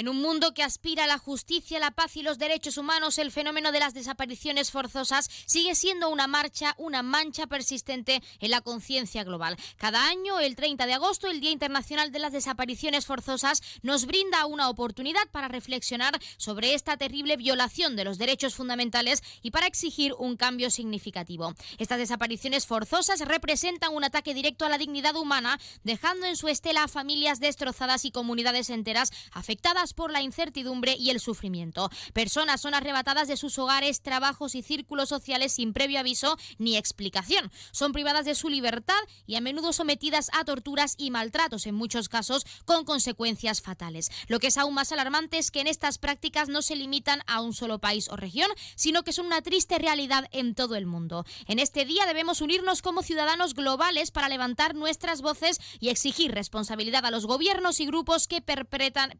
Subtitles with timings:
[0.00, 3.30] En un mundo que aspira a la justicia, la paz y los derechos humanos, el
[3.30, 9.24] fenómeno de las desapariciones forzosas sigue siendo una marcha, una mancha persistente en la conciencia
[9.24, 9.58] global.
[9.76, 14.46] Cada año, el 30 de agosto, el Día Internacional de las Desapariciones Forzosas, nos brinda
[14.46, 20.14] una oportunidad para reflexionar sobre esta terrible violación de los derechos fundamentales y para exigir
[20.14, 21.52] un cambio significativo.
[21.76, 26.84] Estas desapariciones forzosas representan un ataque directo a la dignidad humana, dejando en su estela
[26.84, 31.90] a familias destrozadas y comunidades enteras afectadas por la incertidumbre y el sufrimiento.
[32.12, 37.50] Personas son arrebatadas de sus hogares, trabajos y círculos sociales sin previo aviso ni explicación.
[37.72, 42.08] Son privadas de su libertad y a menudo sometidas a torturas y maltratos, en muchos
[42.08, 44.10] casos con consecuencias fatales.
[44.28, 47.40] Lo que es aún más alarmante es que en estas prácticas no se limitan a
[47.40, 51.24] un solo país o región, sino que son una triste realidad en todo el mundo.
[51.46, 57.04] En este día debemos unirnos como ciudadanos globales para levantar nuestras voces y exigir responsabilidad
[57.04, 59.18] a los gobiernos y grupos que perpetran,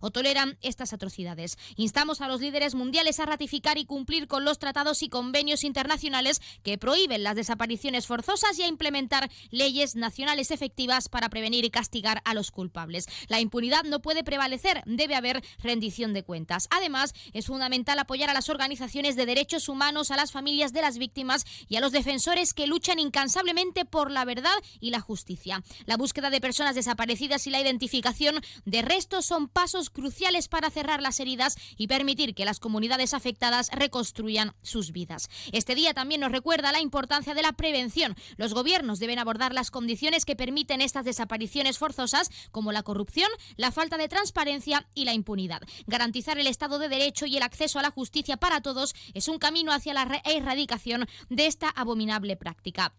[0.00, 1.58] o toleran estas atrocidades.
[1.76, 6.40] Instamos a los líderes mundiales a ratificar y cumplir con los tratados y convenios internacionales
[6.62, 12.22] que prohíben las desapariciones forzosas y a implementar leyes nacionales efectivas para prevenir y castigar
[12.24, 13.06] a los culpables.
[13.28, 16.68] La impunidad no puede prevalecer, debe haber rendición de cuentas.
[16.70, 20.98] Además, es fundamental apoyar a las organizaciones de derechos humanos, a las familias de las
[20.98, 25.62] víctimas y a los defensores que luchan incansablemente por la verdad y la justicia.
[25.84, 31.02] La búsqueda de personas desaparecidas y la identificación de restos son pasos cruciales para cerrar
[31.02, 35.28] las heridas y permitir que las comunidades afectadas reconstruyan sus vidas.
[35.52, 38.16] Este día también nos recuerda la importancia de la prevención.
[38.38, 43.72] Los gobiernos deben abordar las condiciones que permiten estas desapariciones forzosas, como la corrupción, la
[43.72, 45.60] falta de transparencia y la impunidad.
[45.86, 49.38] Garantizar el Estado de Derecho y el acceso a la justicia para todos es un
[49.38, 52.94] camino hacia la erradicación de esta abominable práctica.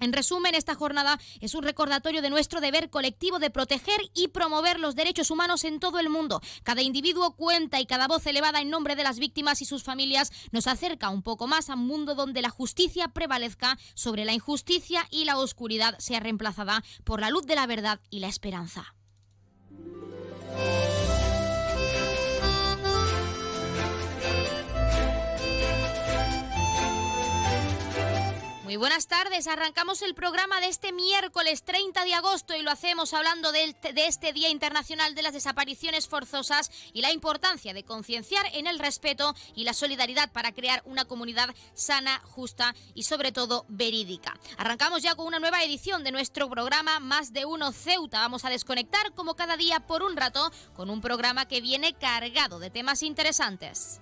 [0.00, 4.80] En resumen, esta jornada es un recordatorio de nuestro deber colectivo de proteger y promover
[4.80, 6.40] los derechos humanos en todo el mundo.
[6.62, 10.32] Cada individuo cuenta y cada voz elevada en nombre de las víctimas y sus familias
[10.52, 15.06] nos acerca un poco más a un mundo donde la justicia prevalezca sobre la injusticia
[15.10, 18.94] y la oscuridad sea reemplazada por la luz de la verdad y la esperanza.
[28.64, 33.12] Muy buenas tardes, arrancamos el programa de este miércoles 30 de agosto y lo hacemos
[33.12, 38.66] hablando de, este Día Internacional de las Desapariciones Forzosas y la importancia de concienciar en
[38.66, 44.32] el respeto y la solidaridad para crear una comunidad sana, justa y sobre todo verídica.
[44.56, 48.20] Arrancamos ya con una nueva edición de nuestro programa Más de Uno Ceuta.
[48.20, 52.58] Vamos a desconectar como cada día por un rato con un programa que viene cargado
[52.58, 54.00] de temas interesantes.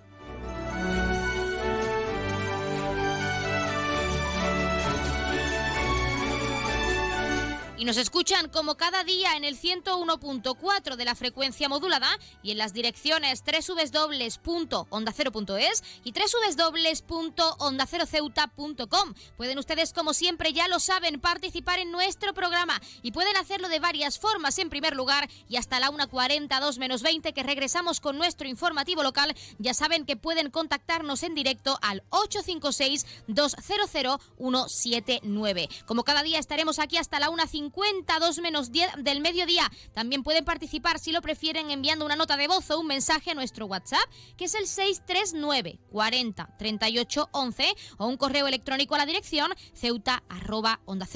[7.83, 12.57] Y nos escuchan como cada día en el 101.4 de la frecuencia modulada y en
[12.57, 19.13] las direcciones www.ondacero.es y www.ondaceroceuta.com.
[19.35, 23.81] Pueden ustedes, como siempre, ya lo saben, participar en nuestro programa y pueden hacerlo de
[23.81, 24.59] varias formas.
[24.59, 29.35] En primer lugar, y hasta la 1.42 menos 20 que regresamos con nuestro informativo local,
[29.59, 35.67] ya saben que pueden contactarnos en directo al 856 200 179.
[35.85, 39.69] Como cada día estaremos aquí hasta la 1.50 52 menos 10 del mediodía.
[39.93, 43.33] También pueden participar si lo prefieren enviando una nota de voz o un mensaje a
[43.33, 44.03] nuestro WhatsApp,
[44.37, 50.23] que es el 639 40 38 11 o un correo electrónico a la dirección ceuta
[50.29, 51.07] arroba onda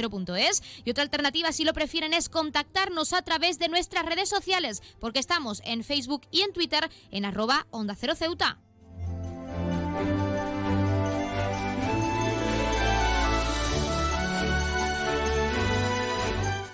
[0.86, 5.20] Y otra alternativa si lo prefieren es contactarnos a través de nuestras redes sociales, porque
[5.20, 8.60] estamos en Facebook y en Twitter en arroba onda cero ceuta.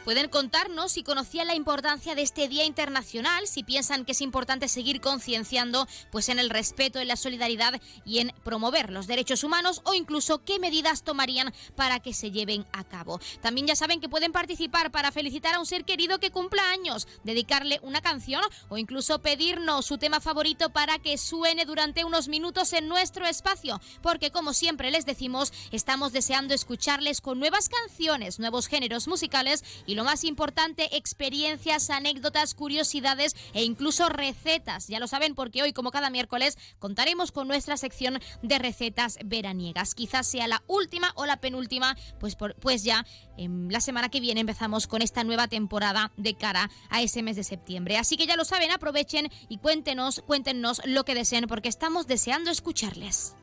[0.04, 4.68] Pueden contarnos si conocían la importancia de este Día Internacional, si piensan que es importante
[4.68, 9.82] seguir concienciando pues en el respeto, en la solidaridad y en promover los derechos humanos
[9.86, 13.22] o incluso qué medidas tomarían para que se lleven a cabo.
[13.42, 17.08] También ya saben que pueden participar para felicitar a un ser querido que cumpla años,
[17.24, 22.74] dedicarle una canción o incluso pedirnos su tema favorito para que suene durante unos minutos
[22.74, 28.68] en nuestro espacio, porque como siempre les decimos, estamos deseando escucharles con nuevas canciones, nuevos
[28.68, 34.88] géneros musicales y y lo más importante, experiencias, anécdotas, curiosidades e incluso recetas.
[34.88, 39.94] Ya lo saben porque hoy, como cada miércoles, contaremos con nuestra sección de recetas veraniegas.
[39.94, 43.06] Quizás sea la última o la penúltima, pues, pues ya
[43.38, 47.36] en la semana que viene empezamos con esta nueva temporada de cara a ese mes
[47.36, 48.00] de septiembre.
[48.00, 52.50] Así que ya lo saben, aprovechen y cuéntenos, cuéntenos lo que deseen porque estamos deseando
[52.50, 53.36] escucharles.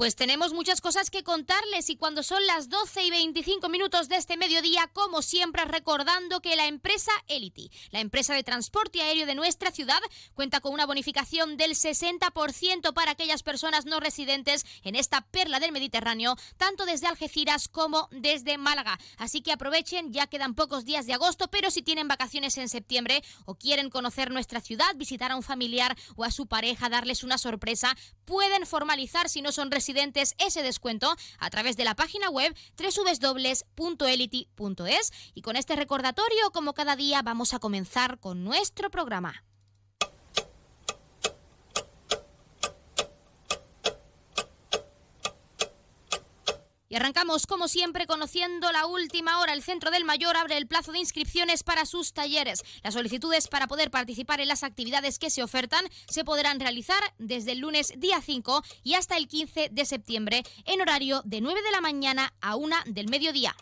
[0.00, 4.16] Pues tenemos muchas cosas que contarles y cuando son las 12 y 25 minutos de
[4.16, 9.34] este mediodía, como siempre, recordando que la empresa Elity, la empresa de transporte aéreo de
[9.34, 10.00] nuestra ciudad,
[10.32, 15.72] cuenta con una bonificación del 60% para aquellas personas no residentes en esta perla del
[15.72, 18.98] Mediterráneo, tanto desde Algeciras como desde Málaga.
[19.18, 23.22] Así que aprovechen, ya quedan pocos días de agosto, pero si tienen vacaciones en septiembre
[23.44, 27.36] o quieren conocer nuestra ciudad, visitar a un familiar o a su pareja, darles una
[27.36, 27.94] sorpresa,
[28.24, 29.89] pueden formalizar si no son residentes
[30.38, 32.56] ese descuento a través de la página web
[33.76, 39.44] www.elity.es y con este recordatorio, como cada día, vamos a comenzar con nuestro programa.
[46.90, 49.52] Y arrancamos, como siempre, conociendo la última hora.
[49.52, 52.64] El Centro del Mayor abre el plazo de inscripciones para sus talleres.
[52.82, 57.52] Las solicitudes para poder participar en las actividades que se ofertan se podrán realizar desde
[57.52, 61.70] el lunes día 5 y hasta el 15 de septiembre en horario de 9 de
[61.70, 63.54] la mañana a 1 del mediodía.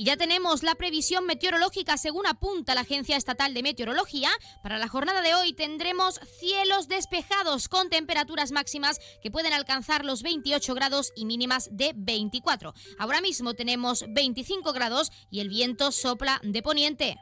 [0.00, 4.30] Y ya tenemos la previsión meteorológica según apunta la Agencia Estatal de Meteorología.
[4.62, 10.22] Para la jornada de hoy tendremos cielos despejados con temperaturas máximas que pueden alcanzar los
[10.22, 12.74] 28 grados y mínimas de 24.
[13.00, 17.16] Ahora mismo tenemos 25 grados y el viento sopla de poniente.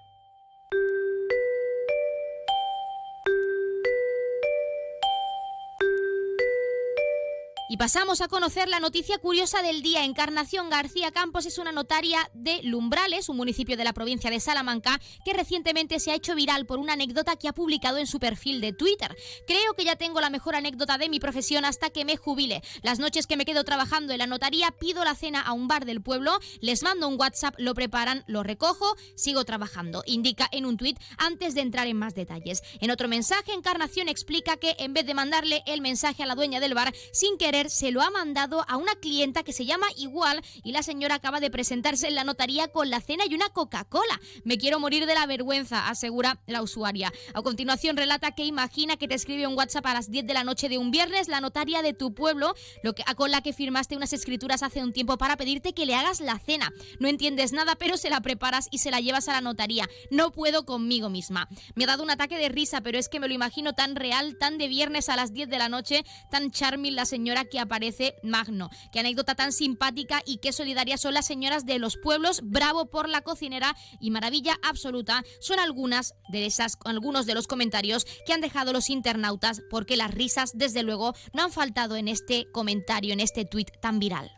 [7.68, 10.04] Y pasamos a conocer la noticia curiosa del día.
[10.04, 15.00] Encarnación García Campos es una notaria de Lumbrales, un municipio de la provincia de Salamanca,
[15.24, 18.60] que recientemente se ha hecho viral por una anécdota que ha publicado en su perfil
[18.60, 19.16] de Twitter.
[19.48, 22.62] Creo que ya tengo la mejor anécdota de mi profesión hasta que me jubile.
[22.84, 25.86] Las noches que me quedo trabajando en la notaría, pido la cena a un bar
[25.86, 30.04] del pueblo, les mando un WhatsApp, lo preparan, lo recojo, sigo trabajando.
[30.06, 32.62] Indica en un tuit antes de entrar en más detalles.
[32.80, 36.60] En otro mensaje, Encarnación explica que en vez de mandarle el mensaje a la dueña
[36.60, 40.42] del bar, sin querer se lo ha mandado a una clienta que se llama igual
[40.62, 44.20] y la señora acaba de presentarse en la notaría con la cena y una Coca-Cola.
[44.44, 47.12] Me quiero morir de la vergüenza, asegura la usuaria.
[47.34, 50.44] A continuación relata que imagina que te escribe un WhatsApp a las 10 de la
[50.44, 53.96] noche de un viernes la notaria de tu pueblo, lo que, con la que firmaste
[53.96, 56.72] unas escrituras hace un tiempo para pedirte que le hagas la cena.
[57.00, 59.88] No entiendes nada, pero se la preparas y se la llevas a la notaría.
[60.10, 61.48] No puedo conmigo misma.
[61.74, 64.36] Me ha dado un ataque de risa, pero es que me lo imagino tan real,
[64.38, 68.14] tan de viernes a las 10 de la noche, tan charming la señora que aparece
[68.22, 68.70] Magno.
[68.92, 72.40] Qué anécdota tan simpática y qué solidarias son las señoras de los pueblos.
[72.42, 75.22] Bravo por la cocinera y maravilla absoluta.
[75.40, 76.48] Son algunas de
[76.84, 81.44] algunos de los comentarios que han dejado los internautas porque las risas, desde luego, no
[81.44, 84.30] han faltado en este comentario, en este tuit tan viral.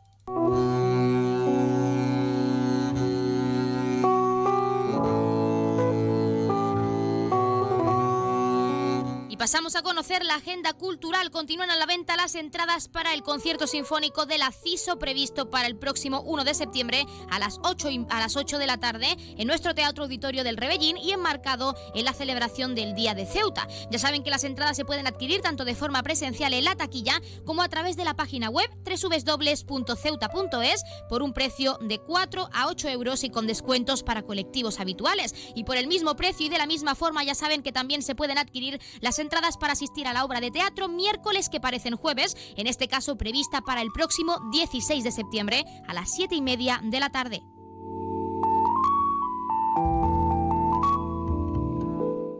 [9.39, 11.31] Pasamos a conocer la agenda cultural.
[11.31, 15.69] Continúan a la venta las entradas para el concierto sinfónico de la CISO previsto para
[15.69, 19.47] el próximo 1 de septiembre a las 8, a las 8 de la tarde en
[19.47, 23.69] nuestro Teatro Auditorio del Rebellín y enmarcado en la celebración del Día de Ceuta.
[23.93, 27.23] Ya saben que las entradas se pueden adquirir tanto de forma presencial en la taquilla
[27.45, 32.89] como a través de la página web www.ceuta.es por un precio de 4 a 8
[32.89, 35.33] euros y con descuentos para colectivos habituales.
[35.55, 38.17] Y por el mismo precio y de la misma forma ya saben que también se
[38.17, 41.97] pueden adquirir las entradas entradas para asistir a la obra de teatro miércoles que parecen
[41.97, 46.41] jueves, en este caso prevista para el próximo 16 de septiembre a las 7 y
[46.41, 47.43] media de la tarde.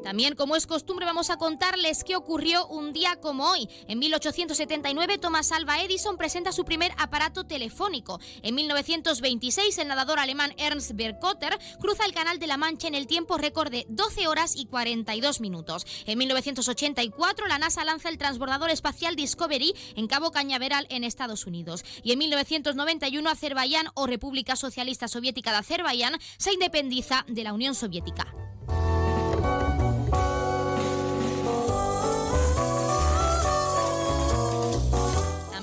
[0.09, 3.69] También, como es costumbre, vamos a contarles qué ocurrió un día como hoy.
[3.89, 8.19] En 1879, Thomas Alva Edison presenta su primer aparato telefónico.
[8.41, 13.07] En 1926, el nadador alemán Ernst Berkotter cruza el Canal de la Mancha en el
[13.07, 15.85] tiempo récord de 12 horas y 42 minutos.
[16.07, 21.85] En 1984, la NASA lanza el transbordador espacial Discovery en Cabo Cañaveral, en Estados Unidos.
[22.03, 27.75] Y en 1991, Azerbaiyán o República Socialista Soviética de Azerbaiyán se independiza de la Unión
[27.75, 28.48] Soviética.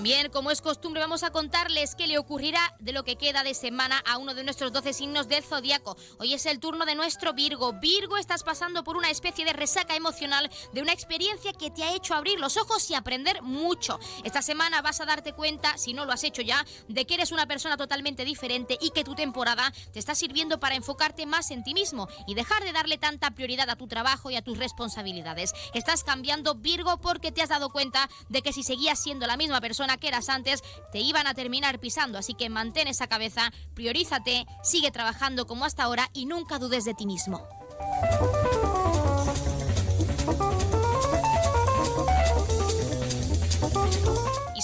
[0.06, 3.56] También, como es costumbre, vamos a contarles qué le ocurrirá de lo que queda de
[3.56, 5.98] semana a uno de nuestros 12 signos del zodiaco.
[6.20, 7.74] Hoy es el turno de nuestro Virgo.
[7.74, 11.96] Virgo, estás pasando por una especie de resaca emocional de una experiencia que te ha
[11.96, 14.00] hecho abrir los ojos y aprender mucho.
[14.24, 17.32] Esta semana vas a darte cuenta, si no lo has hecho ya, de que eres
[17.32, 21.64] una persona totalmente diferente y que tu temporada te está sirviendo para enfocarte más en
[21.64, 25.54] ti mismo y dejar de darle tanta prioridad a tu trabajo y a tus responsabilidades.
[25.74, 29.60] Estás cambiando Virgo porque te has dado cuenta de que si seguías siendo la misma
[29.62, 32.18] persona que eras antes, te iban a terminar pisando.
[32.18, 36.94] Así que mantén esa cabeza, priorízate, sigue trabajando como hasta ahora y nunca dudes de
[36.94, 37.48] ti mismo.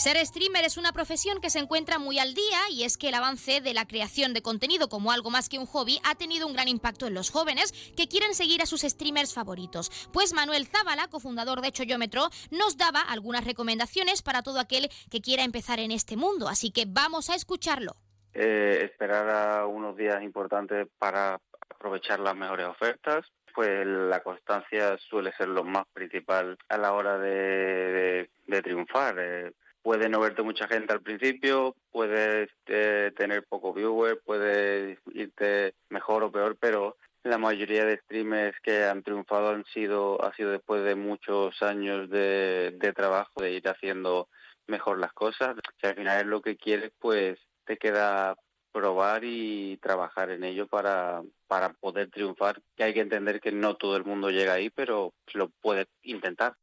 [0.01, 3.13] Ser streamer es una profesión que se encuentra muy al día y es que el
[3.13, 6.53] avance de la creación de contenido como algo más que un hobby ha tenido un
[6.53, 10.09] gran impacto en los jóvenes que quieren seguir a sus streamers favoritos.
[10.11, 15.43] Pues Manuel Zábala, cofundador de Choyómetro, nos daba algunas recomendaciones para todo aquel que quiera
[15.43, 17.93] empezar en este mundo, así que vamos a escucharlo.
[18.33, 21.39] Eh, esperar a unos días importantes para
[21.69, 27.19] aprovechar las mejores ofertas, pues la constancia suele ser lo más principal a la hora
[27.19, 28.31] de,
[28.63, 29.15] triunfar.
[29.19, 29.51] Eh,
[29.81, 36.23] puede no verte mucha gente al principio, puedes eh, tener poco viewer, puede irte mejor
[36.23, 40.83] o peor, pero la mayoría de streamers que han triunfado han sido ha sido después
[40.83, 44.27] de muchos años de, de trabajo, de ir haciendo
[44.67, 45.55] mejor las cosas.
[45.79, 48.35] Si al final es lo que quieres, pues te queda
[48.71, 52.61] probar y trabajar en ello para, para poder triunfar.
[52.75, 56.55] Que hay que entender que no todo el mundo llega ahí, pero lo puede intentar.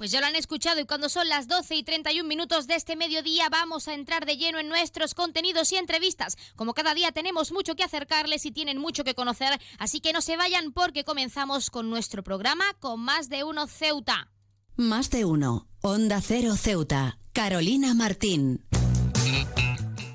[0.00, 2.96] Pues ya lo han escuchado y cuando son las 12 y 31 minutos de este
[2.96, 6.38] mediodía vamos a entrar de lleno en nuestros contenidos y entrevistas.
[6.56, 10.22] Como cada día tenemos mucho que acercarles y tienen mucho que conocer, así que no
[10.22, 14.30] se vayan porque comenzamos con nuestro programa con Más de Uno Ceuta.
[14.74, 18.64] Más de Uno, Onda Cero Ceuta, Carolina Martín.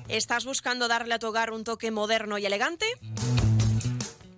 [0.08, 2.86] ¿Estás buscando darle a tu hogar un toque moderno y elegante?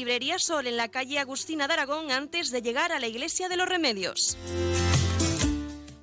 [0.00, 3.58] Librería Sol en la calle Agustina de Aragón antes de llegar a la Iglesia de
[3.58, 4.38] los Remedios.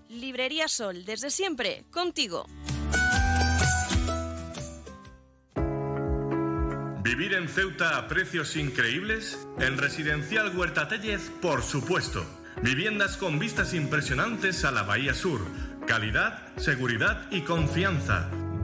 [0.08, 2.46] Librería Sol, desde siempre, contigo.
[7.02, 9.40] ¿Vivir en Ceuta a precios increíbles?
[9.60, 12.24] En Residencial Huerta Tellez, por supuesto.
[12.62, 15.42] Viviendas con vistas impresionantes a la Bahía Sur.
[15.88, 18.30] Calidad, seguridad y confianza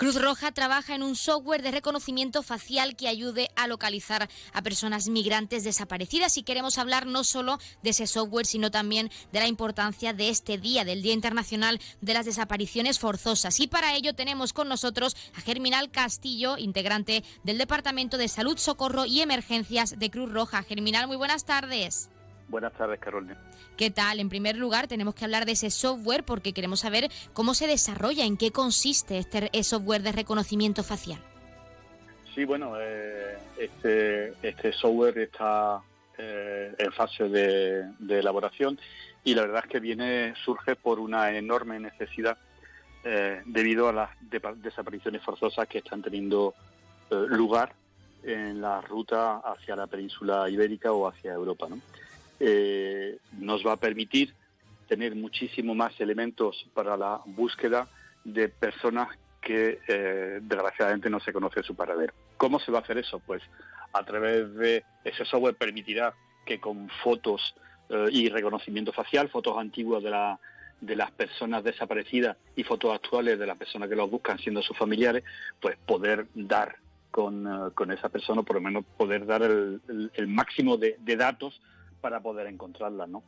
[0.00, 5.10] Cruz Roja trabaja en un software de reconocimiento facial que ayude a localizar a personas
[5.10, 10.14] migrantes desaparecidas y queremos hablar no solo de ese software, sino también de la importancia
[10.14, 13.60] de este día, del Día Internacional de las Desapariciones Forzosas.
[13.60, 19.04] Y para ello tenemos con nosotros a Germinal Castillo, integrante del Departamento de Salud, Socorro
[19.04, 20.62] y Emergencias de Cruz Roja.
[20.62, 22.09] Germinal, muy buenas tardes.
[22.50, 23.36] Buenas tardes, Carolina.
[23.76, 24.18] ¿Qué tal?
[24.18, 28.24] En primer lugar, tenemos que hablar de ese software porque queremos saber cómo se desarrolla,
[28.24, 31.20] en qué consiste este software de reconocimiento facial.
[32.34, 35.80] Sí, bueno, eh, este, este software está
[36.18, 38.80] eh, en fase de, elaboración
[39.22, 42.36] y la verdad es que viene surge por una enorme necesidad
[43.04, 44.10] eh, debido a las
[44.56, 46.54] desapariciones forzosas que están teniendo
[47.10, 47.74] lugar
[48.22, 51.66] en la ruta hacia la península ibérica o hacia Europa.
[51.68, 51.80] ¿no?
[52.40, 54.34] Eh, nos va a permitir
[54.88, 57.88] tener muchísimo más elementos para la búsqueda
[58.24, 59.08] de personas
[59.40, 62.12] que eh, desgraciadamente no se conoce su paradero.
[62.36, 63.20] ¿Cómo se va a hacer eso?
[63.20, 63.42] Pues
[63.92, 67.54] a través de ese software permitirá que con fotos
[67.88, 70.38] eh, y reconocimiento facial, fotos antiguas de, la,
[70.80, 74.76] de las personas desaparecidas y fotos actuales de las personas que los buscan siendo sus
[74.76, 75.24] familiares,
[75.60, 76.76] pues poder dar
[77.10, 81.60] con, eh, con esa persona, por lo menos poder dar el, máximo de, de datos
[82.00, 83.22] para poder encontrarla, ¿no?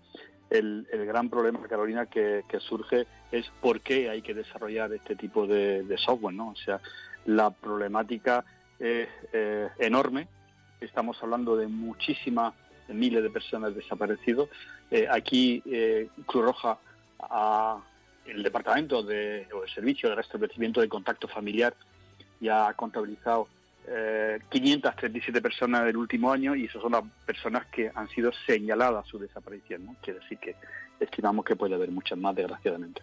[0.51, 5.85] El, gran problema, Carolina, que, surge es por qué hay que desarrollar este tipo de,
[5.97, 6.51] software, ¿no?
[6.51, 6.81] O sea,
[7.25, 8.45] la problemática
[8.79, 9.09] es
[9.79, 10.29] enorme.
[10.81, 12.53] Estamos hablando de muchísimas
[12.89, 14.49] miles de personas desaparecidas.
[14.91, 16.79] Eh, aquí eh, Cruz Roja,
[18.27, 21.75] el departamento de, o el servicio de restablecimiento de contacto familiar
[22.41, 23.49] ya ha contabilizado
[24.49, 29.07] 537 eh, personas del último año y esas son las personas que han sido señaladas
[29.07, 29.87] su desaparición.
[29.87, 29.97] ¿no?
[30.01, 30.55] Quiere decir que
[31.01, 33.03] estimamos que puede haber muchas más, desgraciadamente.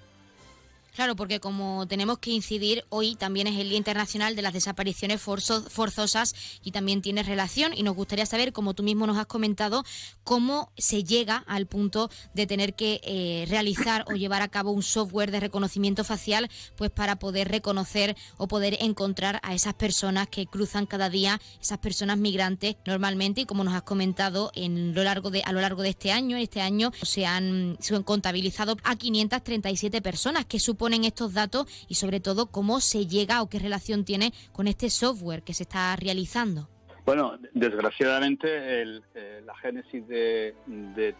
[0.99, 5.21] Claro, porque como tenemos que incidir, hoy también es el Día Internacional de las Desapariciones
[5.21, 9.85] Forzosas y también tiene relación y nos gustaría saber, como tú mismo nos has comentado,
[10.25, 14.83] cómo se llega al punto de tener que eh, realizar o llevar a cabo un
[14.83, 20.47] software de reconocimiento facial pues para poder reconocer o poder encontrar a esas personas que
[20.47, 25.31] cruzan cada día, esas personas migrantes normalmente y como nos has comentado en lo largo
[25.31, 28.97] de, a lo largo de este año, este año se han, se han contabilizado a
[28.97, 30.59] 537 personas que
[30.89, 34.89] ponen estos datos y sobre todo cómo se llega o qué relación tiene con este
[34.89, 36.67] software que se está realizando.
[37.06, 40.56] Bueno, desgraciadamente eh, la génesis de,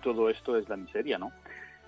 [0.01, 1.32] todo esto es la miseria, ¿no?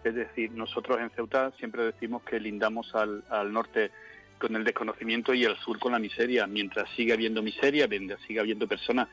[0.04, 3.90] Es decir, nosotros en Ceuta siempre decimos que lindamos al, norte
[4.38, 6.46] con el desconocimiento y al sur con la miseria.
[6.46, 9.08] Mientras siga habiendo miseria, mientras siga habiendo personas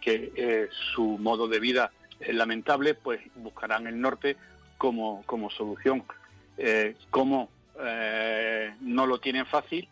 [0.00, 4.38] que eh, su modo de vida es lamentable, pues buscarán el norte
[4.78, 6.04] como, como solución.
[6.56, 9.88] Eh, ¿Cómo eh, no lo tienen fácil,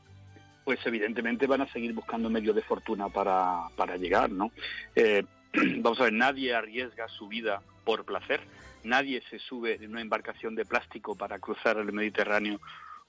[0.64, 4.52] pues evidentemente van a seguir buscando medios de fortuna para, para llegar, ¿no?
[4.94, 5.24] Eh,
[5.78, 8.40] vamos a ver, nadie arriesga su vida por placer,
[8.84, 12.60] nadie se sube en una embarcación de plástico para cruzar el Mediterráneo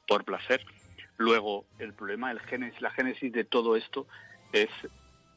[0.07, 0.65] por placer.
[1.17, 4.07] Luego, el problema, el génesis, la génesis de todo esto
[4.51, 4.69] es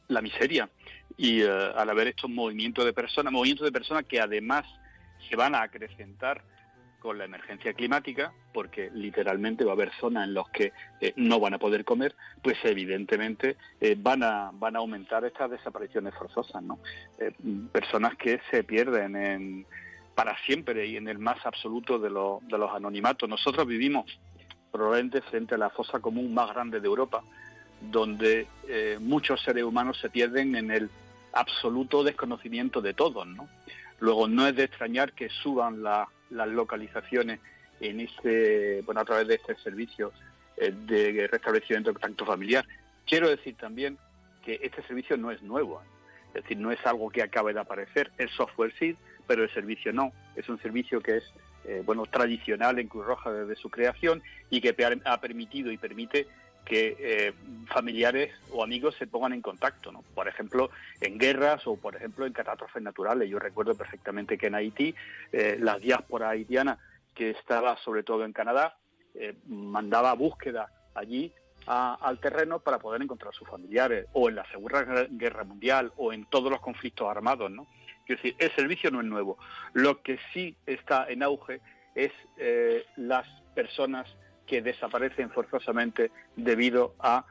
[0.07, 0.69] la miseria.
[1.17, 4.65] Y eh, al haber estos movimientos de personas, movimientos de personas que además
[5.29, 6.43] se van a acrecentar
[6.99, 11.39] con la emergencia climática, porque literalmente va a haber zonas en las que eh, no
[11.39, 16.61] van a poder comer, pues evidentemente eh, van, a, van a aumentar estas desapariciones forzosas,
[16.63, 16.79] ¿no?
[17.19, 17.31] Eh,
[17.71, 19.65] personas que se pierden en,
[20.15, 23.29] para siempre y en el más absoluto de, de los anonimatos.
[23.29, 24.19] Nosotros vivimos
[24.71, 27.23] probablemente frente a la fosa común más grande de Europa,
[27.79, 28.47] donde
[28.99, 30.89] muchos seres humanos se pierden en el
[31.31, 33.25] absoluto desconocimiento de todos.
[33.27, 33.47] ¿no?
[33.99, 37.39] Luego, no es de extrañar que suban las localizaciones
[37.79, 40.11] en este, bueno, a través de este servicio
[40.57, 42.65] eh, de restablecimiento de contacto familiar.
[43.05, 43.97] Quiero decir también
[44.43, 45.81] que este servicio no es nuevo,
[46.29, 48.11] es decir, no es algo que acabe de aparecer.
[48.17, 48.95] El software sí,
[49.27, 50.11] pero el servicio no.
[50.35, 51.23] Es un servicio que es
[51.65, 56.27] eh, bueno tradicional en Cruz Roja desde su creación y que ha permitido y permite
[56.67, 57.33] que eh,
[57.73, 60.03] familiares o amigos se pongan en contacto, ¿no?
[60.13, 63.29] por ejemplo, en guerras o, por ejemplo, en catástrofes naturales.
[63.29, 64.93] Yo recuerdo perfectamente que en Haití,
[65.31, 66.77] eh, la diáspora haitiana,
[67.15, 68.75] que estaba sobre todo en Canadá,
[69.15, 71.33] eh, mandaba búsqueda allí
[71.65, 76.13] al terreno para poder encontrar a sus familiares, o en la Segunda Guerra Mundial, o
[76.13, 77.51] en todos los conflictos armados.
[77.51, 77.67] ¿no?
[78.07, 79.37] Es decir, el servicio no es nuevo.
[79.73, 81.59] Lo que sí está en auge
[81.93, 82.13] es
[82.95, 84.07] las personas
[84.47, 87.23] que desaparecen forzosamente debido al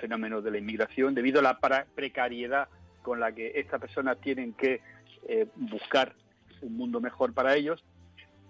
[0.00, 1.58] fenómeno de la inmigración, debido a la
[1.94, 2.68] precariedad
[3.02, 4.80] con la que estas personas tienen que
[5.26, 6.14] eh, buscar
[6.60, 7.82] un mundo mejor para ellos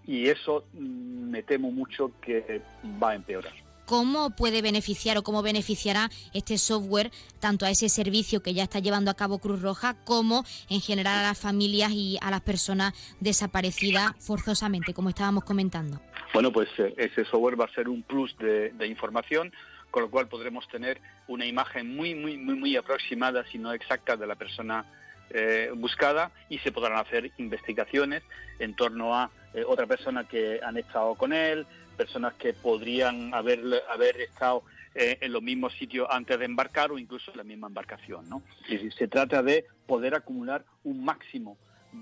[0.06, 2.62] y eso mm, me temo mucho que
[3.02, 8.42] va a empeorar cómo puede beneficiar o cómo beneficiará este software tanto a ese servicio
[8.42, 12.18] que ya está llevando a cabo Cruz Roja como en general a las familias y
[12.20, 16.00] a las personas desaparecidas forzosamente, como estábamos comentando.
[16.32, 19.52] Bueno, pues eh, ese software va a ser un plus de, información,
[19.90, 24.16] con lo cual podremos tener una imagen muy, muy, muy, muy aproximada, si no exacta,
[24.16, 24.84] de la persona
[25.30, 28.22] eh, buscada y se podrán hacer investigaciones
[28.58, 33.60] en torno a eh, otra persona que han estado con él, personas que podrían haber,
[33.90, 34.62] haber estado
[34.94, 38.28] eh, en los mismos sitios antes de embarcar o incluso en la misma embarcación.
[38.28, 38.42] ¿no?
[38.96, 41.56] se trata de poder acumular un máximo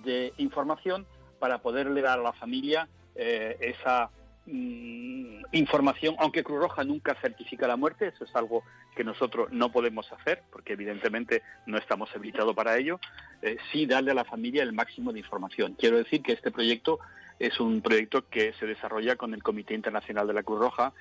[0.05, 1.07] de información
[1.38, 4.11] para poderle dar a la familia eh, esa
[4.46, 8.62] mm, información, aunque Cruz Roja nunca certifica la muerte, eso es algo
[8.94, 13.00] que nosotros no podemos hacer, porque evidentemente no estamos habilitados para ello,
[13.40, 15.76] eh, sí darle a la familia el máximo de información.
[15.78, 16.98] Quiero decir que este proyecto
[17.38, 20.92] es un proyecto que se desarrolla con el Comité Internacional de la Cruz Roja,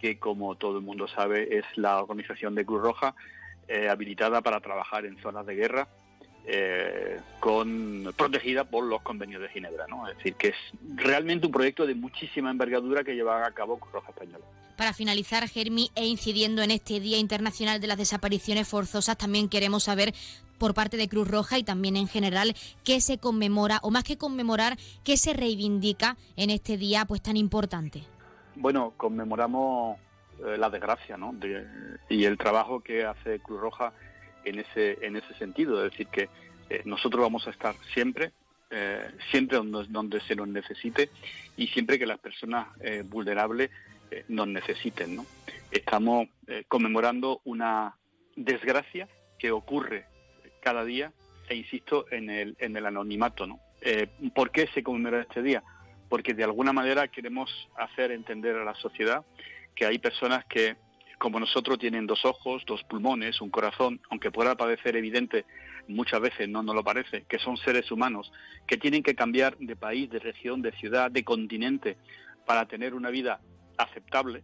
[0.00, 3.14] que como todo el mundo sabe es la organización de Cruz Roja
[3.68, 5.88] eh, habilitada para trabajar en zonas de guerra,
[6.44, 9.86] eh, con, protegida por los convenios de Ginebra.
[9.86, 10.08] ¿no?
[10.08, 10.56] Es decir, que es
[10.96, 14.44] realmente un proyecto de muchísima envergadura que lleva a cabo Cruz Roja Española.
[14.76, 19.84] Para finalizar, Germi, e incidiendo en este Día Internacional de las Desapariciones Forzosas, también queremos
[19.84, 20.12] saber
[20.62, 24.16] por parte de Cruz Roja y también en general qué se conmemora, o más que
[24.16, 28.04] conmemorar, qué se reivindica en este día pues tan importante.
[28.54, 29.98] Bueno, conmemoramos
[30.38, 31.34] eh, la desgracia ¿no?
[32.08, 33.92] y el trabajo que hace Cruz Roja
[34.44, 36.28] en ese, en ese sentido, es decir, que
[36.70, 38.30] eh, nosotros vamos a estar siempre,
[38.70, 41.10] eh, siempre donde, donde, se nos necesite
[41.56, 42.68] y siempre que las personas
[43.06, 43.72] vulnerables
[44.28, 45.16] nos necesiten.
[45.16, 45.26] ¿no?
[45.72, 46.28] Estamos
[46.68, 47.96] conmemorando una
[48.36, 49.08] desgracia
[49.40, 50.11] que ocurre
[50.62, 51.12] cada día
[51.48, 53.46] e insisto en el, en el anonimato.
[53.46, 53.60] ¿no?
[53.82, 55.62] Eh, ¿Por qué se conmemora este día?
[56.08, 59.24] Porque de alguna manera queremos hacer entender a la sociedad
[59.74, 60.76] que hay personas que,
[61.18, 65.44] como nosotros, tienen dos ojos, dos pulmones, un corazón, aunque pueda parecer evidente,
[65.88, 68.30] muchas veces no nos lo parece, que son seres humanos,
[68.66, 71.96] que tienen que cambiar de país, de región, de ciudad, de continente,
[72.46, 73.40] para tener una vida
[73.78, 74.42] aceptable,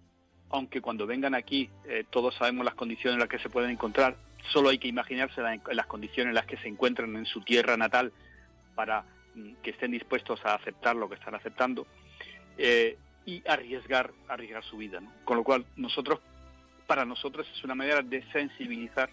[0.50, 4.16] aunque cuando vengan aquí eh, todos sabemos las condiciones en las que se pueden encontrar,
[4.52, 8.12] Solo hay que imaginarse las condiciones en las que se encuentran en su tierra natal
[8.74, 11.86] para mm, que estén dispuestos a aceptar lo que están aceptando
[12.56, 12.96] eh,
[13.26, 15.00] y arriesgar, arriesgar su vida.
[15.24, 16.20] Con lo cual, nosotros,
[16.86, 19.10] para nosotros es una manera de sensibilizar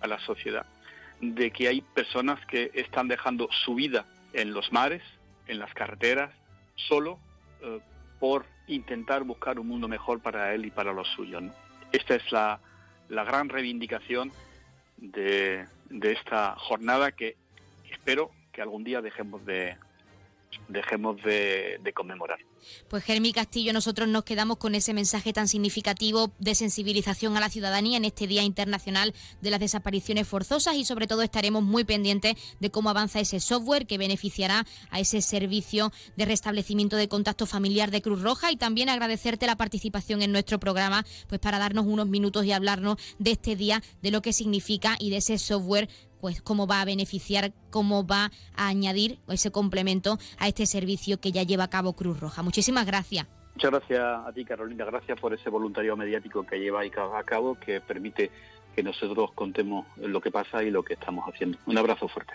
[0.00, 0.66] a la sociedad,
[1.20, 5.02] de que hay personas que están dejando su vida en los mares,
[5.46, 6.32] en las carreteras,
[6.74, 7.20] solo
[7.60, 7.80] eh,
[8.18, 11.44] por intentar buscar un mundo mejor para él y para los suyos.
[11.92, 12.60] Esta es la,
[13.08, 14.32] la gran reivindicación
[14.96, 15.66] de,
[16.02, 17.36] esta jornada que
[17.90, 19.76] espero que algún día dejemos de,
[20.68, 22.38] dejemos de, conmemorar.
[22.88, 27.50] Pues Germi Castillo, nosotros nos quedamos con ese mensaje tan significativo de sensibilización a la
[27.50, 32.36] ciudadanía en este Día Internacional de las Desapariciones Forzosas y sobre todo estaremos muy pendientes
[32.60, 37.90] de cómo avanza ese software que beneficiará a ese servicio de restablecimiento de contacto familiar
[37.90, 42.08] de Cruz Roja y también agradecerte la participación en nuestro programa pues para darnos unos
[42.08, 45.88] minutos y hablarnos de este día, de lo que significa y de ese software
[46.22, 51.32] pues cómo va a beneficiar, cómo va a añadir ese complemento a este servicio que
[51.32, 52.44] ya lleva a cabo Cruz Roja.
[52.44, 53.26] Muchísimas gracias.
[53.56, 54.84] Muchas gracias a ti, Carolina.
[54.84, 58.30] Gracias por ese voluntariado mediático que lleva a cabo, que permite
[58.74, 61.58] que nosotros contemos lo que pasa y lo que estamos haciendo.
[61.66, 62.34] Un abrazo fuerte.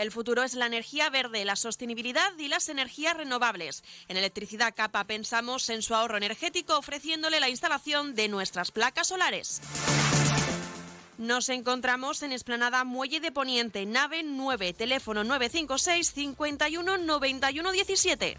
[0.00, 3.84] El futuro es la energía verde, la sostenibilidad y las energías renovables.
[4.08, 9.60] En Electricidad Capa pensamos en su ahorro energético ofreciéndole la instalación de nuestras placas solares.
[11.18, 18.38] Nos encontramos en Esplanada Muelle de Poniente, nave 9, teléfono 956 51 91 17.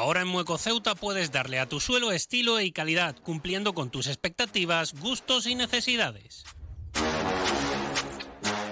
[0.00, 4.06] Ahora en Mueco Ceuta puedes darle a tu suelo estilo y calidad, cumpliendo con tus
[4.06, 6.44] expectativas, gustos y necesidades.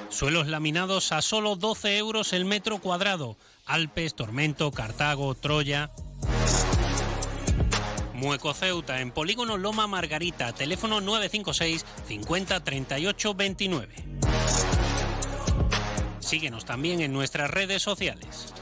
[0.08, 3.36] Suelos laminados a solo 12 euros el metro cuadrado.
[3.66, 5.90] Alpes, Tormento, Cartago, Troya.
[8.14, 13.94] Mueco Ceuta en Polígono Loma Margarita, teléfono 956 50 38 29.
[16.20, 18.54] Síguenos también en nuestras redes sociales.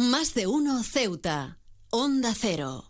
[0.00, 1.58] Más de uno Ceuta.
[1.90, 2.84] Onda Cero.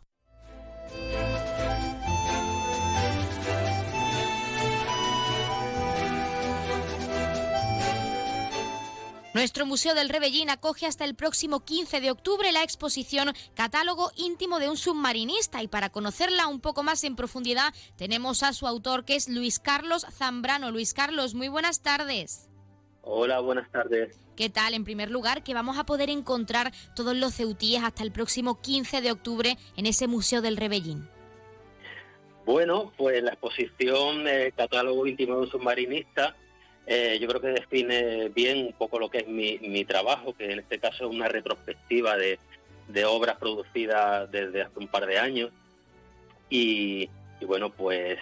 [9.35, 14.61] Nuestro Museo del Rebellín acoge hasta el próximo 15 de octubre la exposición Catálogo íntimo
[14.61, 19.05] de un submarinista y para conocerla un poco más en profundidad tenemos a su autor
[19.05, 20.71] que es Luis Carlos Zambrano.
[20.71, 22.49] Luis Carlos, muy buenas tardes.
[23.03, 24.17] Hola, buenas tardes.
[24.41, 24.73] ¿Qué tal?
[24.73, 29.03] En primer lugar, que vamos a poder encontrar todos los ceutíes hasta el próximo 15
[29.03, 31.07] de octubre en ese Museo del Rebellín.
[32.47, 36.35] Bueno, pues la exposición eh, Catálogo íntimo de un submarinista
[36.87, 40.61] eh, yo creo que define bien un poco lo que es mi, trabajo, que en
[40.61, 42.39] este caso es una retrospectiva de,
[43.05, 45.51] obras producidas desde hace un par de años.
[46.49, 47.11] Y,
[47.43, 48.19] bueno, pues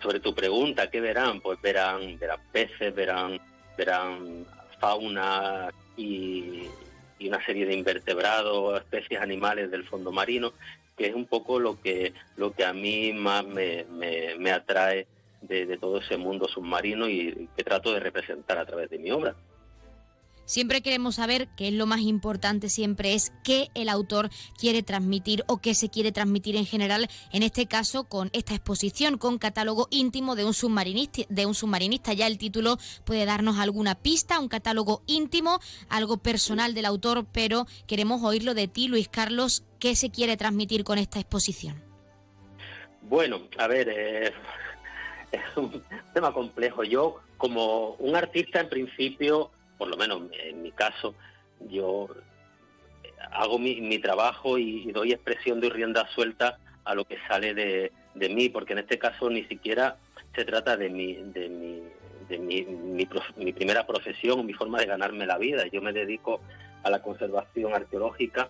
[0.00, 1.42] sobre tu pregunta, ¿qué verán?
[1.42, 3.38] Pues verán, verán peces, verán,
[3.76, 4.46] verán
[4.78, 6.68] fauna y,
[7.20, 10.52] una serie de invertebrados, especies animales del fondo marino,
[10.94, 15.06] que es un poco lo que, lo que a mí más me, me, me atrae
[15.40, 19.34] de, todo ese mundo submarino y que trato de representar a través de mi obra.
[20.46, 24.28] Siempre queremos saber qué es lo más importante, siempre es qué el autor
[24.58, 29.16] quiere transmitir o qué se quiere transmitir en general, en este caso con esta exposición,
[29.16, 31.22] con catálogo íntimo de un submarinista.
[31.28, 32.12] De un submarinista.
[32.12, 37.66] Ya el título puede darnos alguna pista, un catálogo íntimo, algo personal del autor, pero
[37.86, 41.82] queremos oírlo de ti, Luis Carlos, qué se quiere transmitir con esta exposición.
[43.02, 44.32] Bueno, a ver, eh,
[45.32, 46.84] es un tema complejo.
[46.84, 51.14] Yo, como un artista, en principio, por lo menos en mi caso,
[51.68, 52.08] yo
[53.32, 58.48] hago mi, trabajo y, doy expresión, de rienda suelta a lo que sale de, mí,
[58.48, 59.96] porque en este caso ni siquiera
[60.34, 61.82] se trata de mi, de mi,
[62.28, 65.66] de mi, primera profesión, mi forma de ganarme la vida.
[65.66, 66.40] Yo me dedico
[66.82, 68.48] a la conservación arqueológica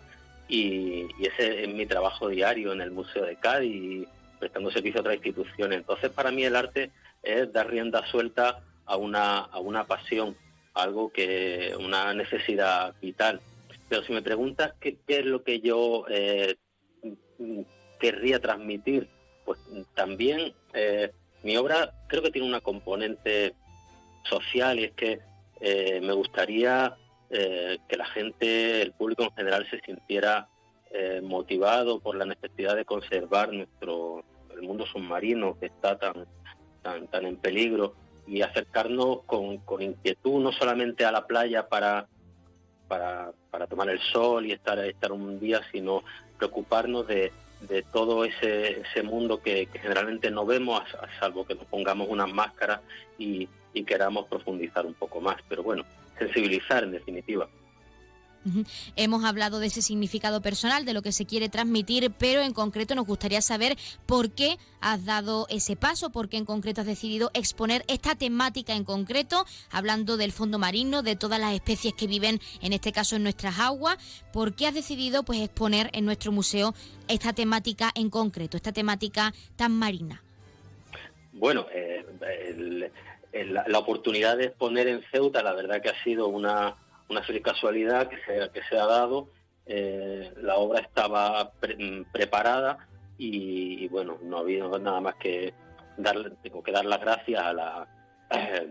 [0.49, 4.09] y, y ese es mi trabajo diario en el Museo de Cádiz
[4.39, 5.79] prestando servicio a otras instituciones.
[5.79, 6.91] Entonces, para mí el arte
[7.23, 10.37] es dar rienda suelta a una, a una pasión,
[10.75, 13.41] algo que, una necesidad vital.
[13.89, 16.57] Pero si me preguntas qué, es lo que yo eh,
[17.99, 19.09] querría transmitir,
[19.45, 19.59] pues
[19.95, 23.55] también eh, mi obra creo que tiene una componente
[24.25, 25.21] social y es que
[25.61, 26.97] eh, me gustaría
[27.31, 30.47] que la gente, el público en general, se sintiera
[31.23, 36.27] motivado por la necesidad de conservar nuestro el mundo submarino que está tan,
[36.83, 42.07] tan, tan en peligro y acercarnos con, inquietud no solamente a la playa para,
[42.89, 46.03] para, para, tomar el sol y estar, estar un día, sino
[46.39, 47.33] preocuparnos de,
[47.69, 52.27] de todo ese, ese mundo que, generalmente no vemos, a, salvo que nos pongamos una
[52.27, 52.81] máscara
[53.19, 55.37] y, y queramos profundizar un poco más.
[55.49, 55.85] Pero bueno,
[56.19, 57.49] sensibilizar en definitiva.
[58.97, 62.95] Hemos hablado de ese significado personal, de lo que se quiere transmitir, pero en concreto
[62.95, 63.77] nos gustaría saber
[64.07, 68.75] por qué has dado ese paso, por qué en concreto has decidido exponer esta temática
[68.75, 73.17] en concreto, hablando del fondo marino, de todas las especies que viven, en este caso
[73.17, 73.97] en nuestras aguas,
[74.33, 76.75] por qué has decidido pues exponer en nuestro museo
[77.09, 80.23] esta temática en concreto, esta temática tan marina.
[81.33, 82.05] Bueno, eh,
[83.33, 86.77] la oportunidad de exponer en Ceuta, la verdad que ha sido una
[87.09, 89.29] una feliz casualidad que se, que se ha dado.
[89.67, 91.53] Eh, la obra estaba
[92.12, 92.87] preparada
[93.17, 95.55] y, bueno, no ha habido nada más que
[95.97, 97.88] dar, tengo que dar las gracias a la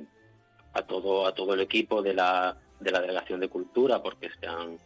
[0.74, 4.48] a todo a todo el equipo de la de la delegación de cultura porque se
[4.48, 4.78] han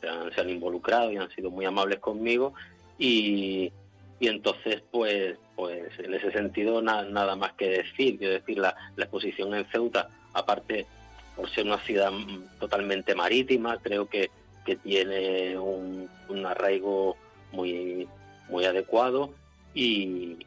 [0.00, 2.54] se han, involucrado y han sido muy amables conmigo
[2.96, 3.72] y,
[4.20, 9.04] y entonces pues pues en ese sentido nada más que decir quiero decir la, la
[9.04, 10.86] exposición en Ceuta aparte
[11.36, 12.10] por ser una ciudad
[12.58, 14.30] totalmente marítima, creo que,
[14.64, 16.08] que tiene un,
[16.46, 17.16] arraigo
[17.52, 18.08] muy,
[18.48, 19.34] muy adecuado
[19.74, 20.38] y,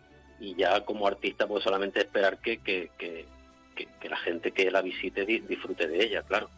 [0.57, 3.25] ya como artista pues solamente esperar que, que, que,
[3.99, 6.49] que la gente que la visite disfrute de ella, claro.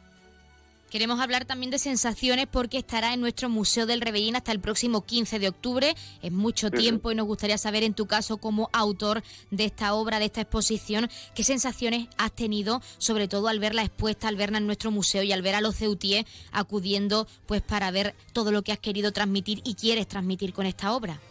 [0.92, 5.06] Queremos hablar también de sensaciones porque estará en nuestro Museo del Rebellín hasta el próximo
[5.06, 5.96] 15 de octubre.
[6.22, 10.20] Es mucho tiempo y nos gustaría saber en tu caso como autor de esta obra,
[10.20, 14.66] de esta exposición, qué sensaciones has tenido, sobre todo al verla expuesta, al verla en
[14.66, 18.74] nuestro museo y al ver a los ceutíes acudiendo pues para ver todo lo que
[18.74, 21.22] has querido transmitir y quieres transmitir con esta obra.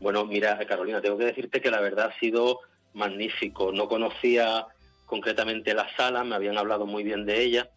[0.00, 2.62] Bueno, mira, Carolina, tengo que decirte que la verdad ha sido
[2.94, 3.70] magnífico.
[3.70, 4.66] No conocía
[5.06, 7.70] concretamente la sala, me habían hablado muy bien de ella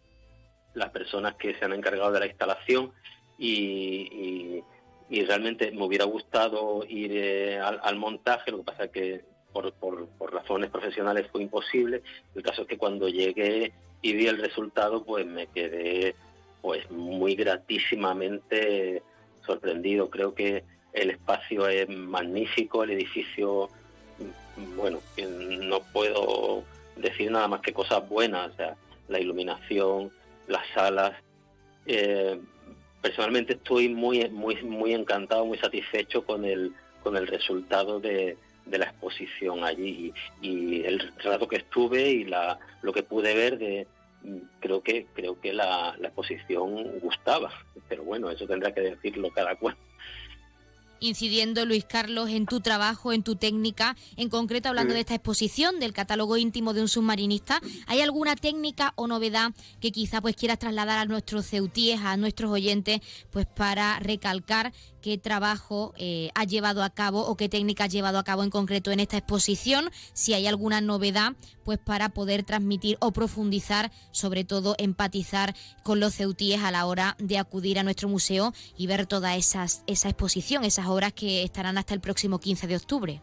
[0.78, 2.92] las personas que se han encargado de la instalación
[3.38, 4.62] y,
[5.26, 10.32] realmente me hubiera gustado ir eh, al, montaje, lo que pasa es que por, por,
[10.32, 12.02] razones profesionales fue imposible.
[12.34, 13.72] El caso es que cuando llegué
[14.02, 16.14] y vi el resultado, pues me quedé
[16.60, 19.02] pues muy gratísimamente
[19.44, 20.10] sorprendido.
[20.10, 23.70] Creo que el espacio es magnífico, el edificio,
[24.76, 25.00] bueno,
[25.60, 26.64] no puedo
[26.96, 28.76] decir nada más que cosas buenas, o sea,
[29.08, 30.12] la iluminación,
[30.48, 31.12] las salas.
[31.86, 32.40] Eh,
[33.00, 36.72] personalmente estoy muy, muy, muy encantado, muy satisfecho con el,
[37.02, 38.36] con el resultado de,
[38.66, 40.12] de la exposición allí.
[40.42, 43.86] Y, el rato que estuve y la, lo que pude ver de
[44.58, 47.52] creo que creo que la, la exposición gustaba.
[47.88, 49.76] Pero bueno eso tendrá que decirlo cada cual
[51.00, 55.80] incidiendo, Luis Carlos, en tu trabajo, en tu técnica, en concreto hablando de esta exposición
[55.80, 57.60] del catálogo íntimo de un submarinista.
[57.86, 62.50] ¿Hay alguna técnica o novedad que quizá pues quieras trasladar a nuestros ceutíes, a nuestros
[62.50, 64.72] oyentes, pues para recalcar
[65.08, 68.50] qué trabajo eh, ha llevado a cabo o qué técnica ha llevado a cabo en
[68.50, 71.32] concreto en esta exposición, si hay alguna novedad,
[71.64, 77.16] pues para poder transmitir o profundizar, sobre todo empatizar con los ceutíes a la hora
[77.18, 81.78] de acudir a nuestro museo y ver toda esas, esa exposición, esas obras que estarán
[81.78, 83.22] hasta el próximo 15 de octubre.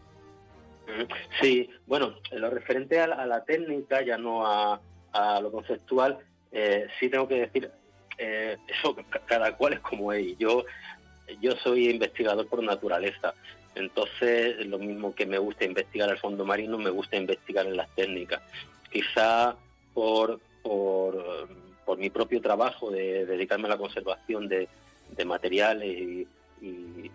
[1.40, 4.80] Sí, bueno, en lo referente a la, técnica, ya no a,
[5.40, 6.18] lo conceptual,
[6.50, 7.70] eh, sí tengo que decir,
[8.18, 10.36] eh, eso cada cual es como es.
[10.36, 10.64] Yo
[11.40, 13.34] yo soy investigador por naturaleza,
[13.74, 17.88] entonces lo mismo que me gusta investigar el fondo marino, me gusta investigar en las
[17.94, 18.40] técnicas.
[18.90, 19.56] Quizá
[19.92, 21.58] por, por,
[21.98, 24.68] mi propio trabajo de dedicarme a la conservación de,
[25.24, 26.26] materiales
[26.60, 27.10] y,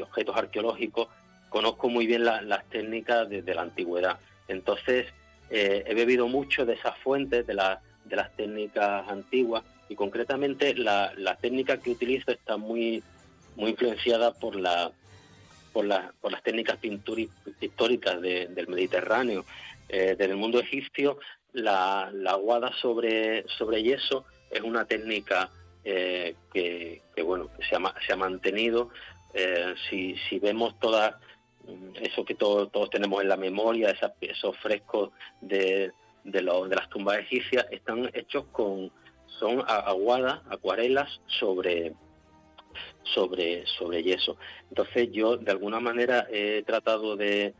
[0.00, 1.08] objetos arqueológicos,
[1.48, 4.18] conozco muy bien las técnicas desde la antigüedad.
[4.48, 5.06] Entonces,
[5.50, 11.12] eh, he bebido mucho de esas fuentes, de, de las técnicas antiguas, y concretamente la,
[11.16, 13.02] la técnica que utilizo está muy
[13.56, 14.92] muy influenciada por la
[15.72, 15.86] por,
[16.20, 19.44] por las técnicas pictóricas del Mediterráneo.
[19.88, 21.18] Eh, mundo egipcio,
[21.52, 25.50] la, la, aguada sobre, sobre yeso es una técnica
[25.84, 28.90] eh, que, bueno se ha, se ha mantenido.
[29.34, 31.16] Eh, si, si vemos todas
[31.66, 35.90] mm, eso que todos, todos tenemos en la memoria, esos frescos de,
[36.22, 38.92] de, de las tumbas egipcias, están hechos con
[39.40, 41.92] son aguadas, acuarelas sobre
[43.04, 44.36] sobre, sobre yeso.
[44.68, 47.54] Entonces yo de alguna manera he tratado de,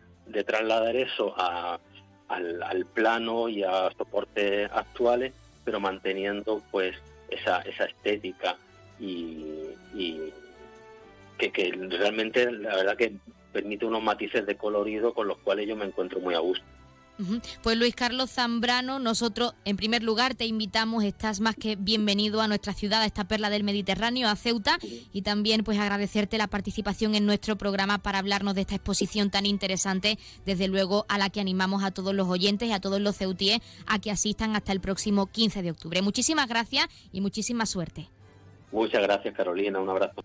[0.47, 1.78] trasladar eso a,
[2.28, 5.32] al, plano y a soportes actuales,
[5.64, 6.97] pero manteniendo pues
[7.28, 8.57] esa, esa estética
[8.99, 10.30] y,
[11.38, 13.12] que, que realmente la verdad que
[13.53, 16.64] permite unos matices de colorido con los cuales yo me encuentro muy a gusto.
[17.62, 22.49] Pues Luis Carlos Zambrano, nosotros en primer lugar te invitamos, estás más que bienvenido a
[22.49, 24.79] nuestra ciudad, a esta perla del Mediterráneo, a Ceuta,
[25.12, 29.47] y también pues agradecerte la participación en nuestro programa para hablarnos de esta exposición tan
[29.47, 33.17] interesante, desde luego a la que animamos a todos los oyentes y a todos los
[33.17, 36.03] ceutíes a que asistan hasta el próximo 15 de octubre.
[36.03, 38.09] Muchísimas gracias y muchísima suerte.
[38.73, 40.25] Muchas gracias Carolina, un abrazo.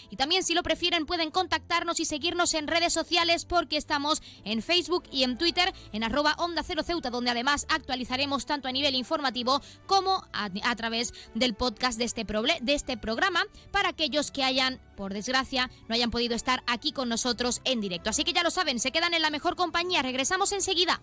[0.09, 4.63] y también si lo prefieren pueden contactarnos y seguirnos en redes sociales porque estamos en
[4.63, 8.73] Facebook y en Twitter en arroba onda cero Cero Ceuta, donde además actualizaremos tanto a
[8.73, 14.45] nivel informativo como a, través del podcast de este, de este programa para aquellos que
[14.45, 18.11] hayan, por desgracia, no hayan podido estar aquí con nosotros en directo.
[18.11, 20.03] Así que ya lo saben, se quedan en la mejor compañía.
[20.03, 21.01] Regresamos enseguida.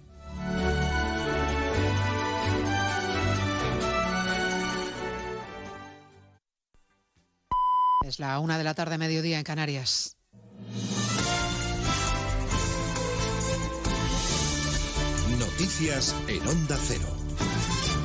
[8.06, 10.16] Es la una de la tarde, mediodía en Canarias.
[15.46, 17.06] Noticias en Onda Cero.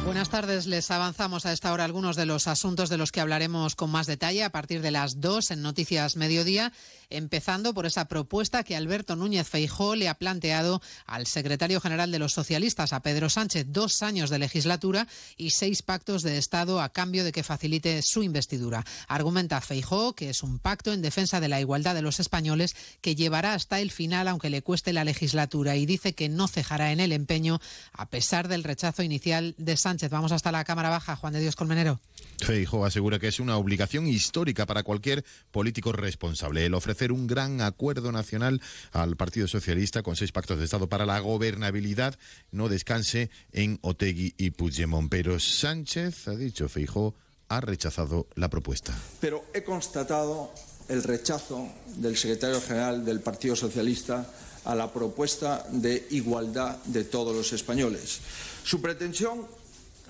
[0.04, 0.66] Buenas tardes.
[0.66, 4.06] Les avanzamos a esta hora algunos de los asuntos de los que hablaremos con más
[4.06, 6.72] detalle a partir de las dos en Noticias Mediodía,
[7.10, 12.18] empezando por esa propuesta que Alberto Núñez Feijó le ha planteado al secretario general de
[12.18, 15.06] los socialistas, a Pedro Sánchez, dos años de legislatura
[15.36, 18.84] y seis pactos de Estado a cambio de que facilite su investidura.
[19.08, 23.14] Argumenta Feijó que es un pacto en defensa de la igualdad de los españoles que
[23.14, 27.00] llevará hasta el final aunque le cueste la legislatura y dice que no cejará en
[27.00, 27.60] el empeño
[27.92, 30.10] a pesar del rechazo inicial de Sánchez.
[30.10, 31.10] Vamos hasta la Cámara Baja.
[31.16, 32.00] Juan de Dios Colmenero.
[32.38, 36.74] Feijo asegura que es una obligación histórica para cualquier político responsable el
[37.08, 38.60] un gran acuerdo nacional
[38.92, 42.18] al Partido Socialista con seis pactos de Estado para la gobernabilidad
[42.52, 45.10] no descanse en Otegui y Puigdemont.
[45.10, 47.14] Pero Sánchez, ha dicho Feijo,
[47.48, 48.96] ha rechazado la propuesta.
[49.20, 50.52] Pero he constatado
[50.88, 54.26] el rechazo del secretario general del Partido Socialista
[54.64, 58.20] a la propuesta de igualdad de todos los españoles.
[58.62, 59.46] Su pretensión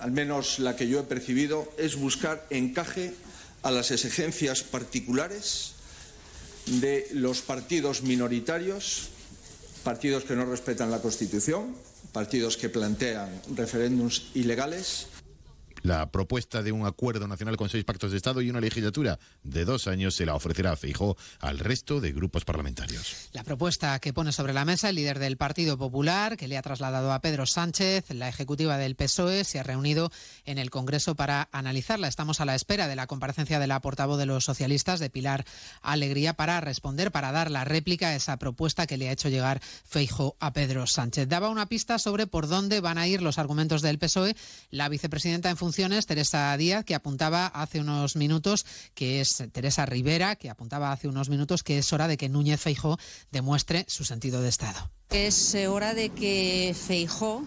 [0.01, 3.13] al menos la que yo he percibido, es buscar encaje
[3.61, 5.73] a las exigencias particulares
[6.65, 9.09] de los partidos minoritarios,
[9.83, 11.75] partidos que no respetan la Constitución,
[12.11, 15.07] partidos que plantean referéndums ilegales
[15.83, 19.65] la propuesta de un acuerdo nacional con seis pactos de Estado y una legislatura de
[19.65, 23.29] dos años se la ofrecerá Feijó al resto de grupos parlamentarios.
[23.33, 26.61] La propuesta que pone sobre la mesa el líder del Partido Popular, que le ha
[26.61, 30.11] trasladado a Pedro Sánchez, la ejecutiva del PSOE, se ha reunido
[30.45, 32.07] en el Congreso para analizarla.
[32.07, 35.45] Estamos a la espera de la comparecencia de la portavoz de los socialistas, de Pilar
[35.81, 39.61] Alegría, para responder, para dar la réplica a esa propuesta que le ha hecho llegar
[39.85, 41.27] Feijó a Pedro Sánchez.
[41.27, 44.35] Daba una pista sobre por dónde van a ir los argumentos del PSOE.
[44.69, 45.70] La vicepresidenta en función
[46.05, 51.29] Teresa Díaz, que apuntaba hace unos minutos, que es Teresa Rivera, que apuntaba hace unos
[51.29, 52.97] minutos que es hora de que Núñez Feijó
[53.31, 54.91] demuestre su sentido de Estado.
[55.09, 57.43] Es hora de que Feijó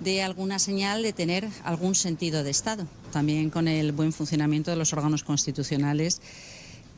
[0.00, 4.76] dé alguna señal de tener algún sentido de Estado, también con el buen funcionamiento de
[4.76, 6.20] los órganos constitucionales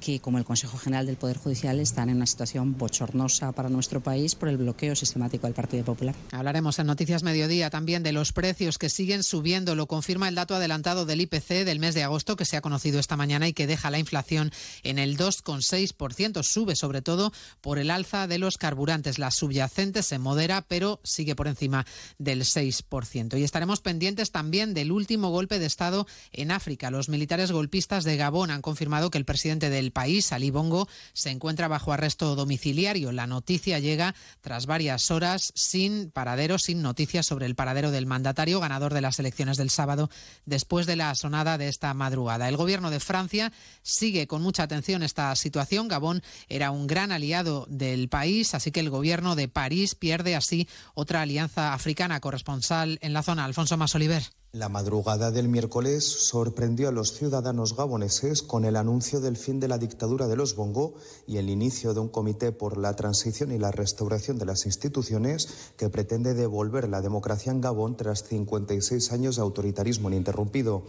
[0.01, 4.01] que, como el Consejo General del Poder Judicial, están en una situación bochornosa para nuestro
[4.01, 6.15] país por el bloqueo sistemático del Partido Popular.
[6.33, 9.75] Hablaremos en Noticias Mediodía también de los precios que siguen subiendo.
[9.75, 13.01] Lo confirma el dato adelantado del IPC del mes de agosto que se ha conocido
[13.01, 16.43] esta mañana y que deja la inflación en el 2,6%.
[16.43, 19.19] Sube sobre todo por el alza de los carburantes.
[19.19, 21.87] La subyacente se modera, pero sigue por encima
[22.19, 23.39] del 6%.
[23.39, 26.91] Y estaremos pendientes también del último golpe de Estado en África.
[26.91, 30.89] Los militares golpistas de Gabón han confirmado que el presidente del el país, Ali Bongo,
[31.13, 33.13] se encuentra bajo arresto domiciliario.
[33.13, 38.61] La noticia llega tras varias horas sin paradero, sin noticias sobre el paradero del mandatario
[38.61, 40.11] ganador de las elecciones del sábado
[40.45, 42.49] después de la sonada de esta madrugada.
[42.49, 45.89] El gobierno de Francia sigue con mucha atención esta situación.
[45.89, 50.69] Gabón era un gran aliado del país, así que el gobierno de París pierde así
[50.95, 53.45] otra alianza africana corresponsal en la zona.
[53.45, 54.25] Alfonso Masoliver.
[54.57, 59.69] La madrugada del miércoles sorprendió a los ciudadanos gaboneses con el anuncio del fin de
[59.69, 60.95] la dictadura de los Bongo
[61.27, 65.47] y el inicio de un comité por la transición y la restauración de las instituciones
[65.77, 70.85] que pretende devolver la democracia en Gabón tras 56 años de autoritarismo ininterrumpido.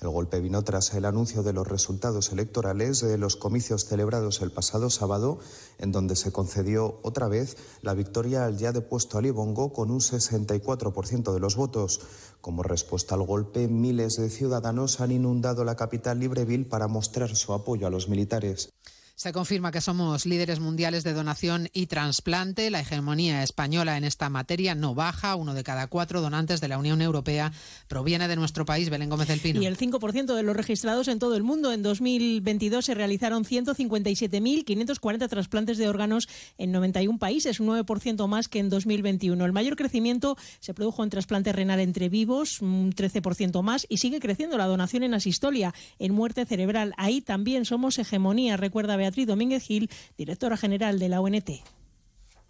[0.00, 4.52] El golpe vino tras el anuncio de los resultados electorales de los comicios celebrados el
[4.52, 5.38] pasado sábado,
[5.78, 10.00] en donde se concedió otra vez la victoria al ya depuesto Ali Bongo con un
[10.00, 12.00] 64% de los votos.
[12.46, 17.52] Como respuesta al golpe, miles de ciudadanos han inundado la capital Libreville para mostrar su
[17.52, 18.72] apoyo a los militares.
[19.18, 22.68] Se confirma que somos líderes mundiales de donación y trasplante.
[22.68, 25.36] La hegemonía española en esta materia no baja.
[25.36, 27.50] Uno de cada cuatro donantes de la Unión Europea
[27.88, 29.62] proviene de nuestro país, Belén Gómez del Pino.
[29.62, 31.72] Y el 5% de los registrados en todo el mundo.
[31.72, 38.58] En 2022 se realizaron 157.540 trasplantes de órganos en 91 países, un 9% más que
[38.58, 39.42] en 2021.
[39.42, 44.20] El mayor crecimiento se produjo en trasplante renal entre vivos, un 13% más, y sigue
[44.20, 46.92] creciendo la donación en asistolia, en muerte cerebral.
[46.98, 49.88] Ahí también somos hegemonía, recuerda Beatriz Domínguez Gil,
[50.18, 51.50] directora general de la ONT.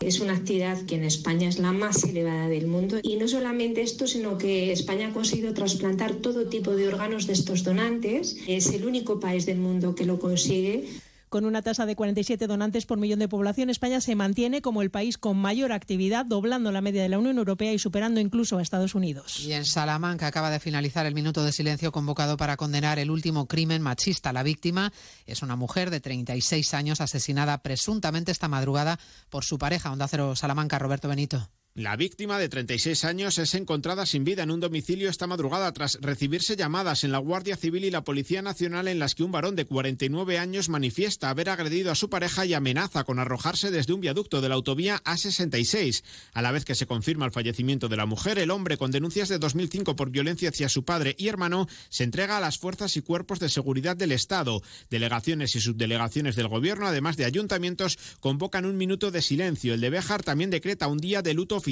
[0.01, 3.83] Es una actividad que en España es la más elevada del mundo y no solamente
[3.83, 8.39] esto, sino que España ha conseguido trasplantar todo tipo de órganos de estos donantes.
[8.47, 10.85] Es el único país del mundo que lo consigue.
[11.29, 14.91] Con una tasa de 47 donantes por millón de población, España se mantiene como el
[14.91, 18.63] país con mayor actividad, doblando la media de la Unión Europea y superando incluso a
[18.63, 19.41] Estados Unidos.
[19.41, 23.47] Y en Salamanca acaba de finalizar el minuto de silencio convocado para condenar el último
[23.47, 24.33] crimen machista.
[24.33, 24.93] La víctima
[25.27, 30.37] es una mujer de 36 años asesinada presuntamente esta madrugada por su pareja, Onda Cero
[30.37, 31.49] Salamanca, Roberto Benito.
[31.77, 35.99] La víctima de 36 años es encontrada sin vida en un domicilio esta madrugada tras
[36.01, 39.57] recibirse llamadas en la Guardia Civil y la Policía Nacional en las que un varón
[39.57, 44.01] de 49 años manifiesta haber agredido a su pareja y amenaza con arrojarse desde un
[44.01, 46.03] viaducto de la autovía A66.
[46.33, 49.29] A la vez que se confirma el fallecimiento de la mujer, el hombre con denuncias
[49.29, 53.03] de 2005 por violencia hacia su padre y hermano se entrega a las fuerzas y
[53.03, 54.63] cuerpos de seguridad del Estado.
[54.89, 59.75] Delegaciones y subdelegaciones del Gobierno, además de ayuntamientos, convocan un minuto de silencio.
[59.75, 61.66] El de Béjar también decreta un día de luto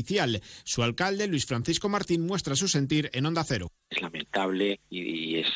[0.65, 3.69] Su alcalde, Luis Francisco Martín, muestra su sentir en Onda Cero.
[3.89, 5.49] Es lamentable y es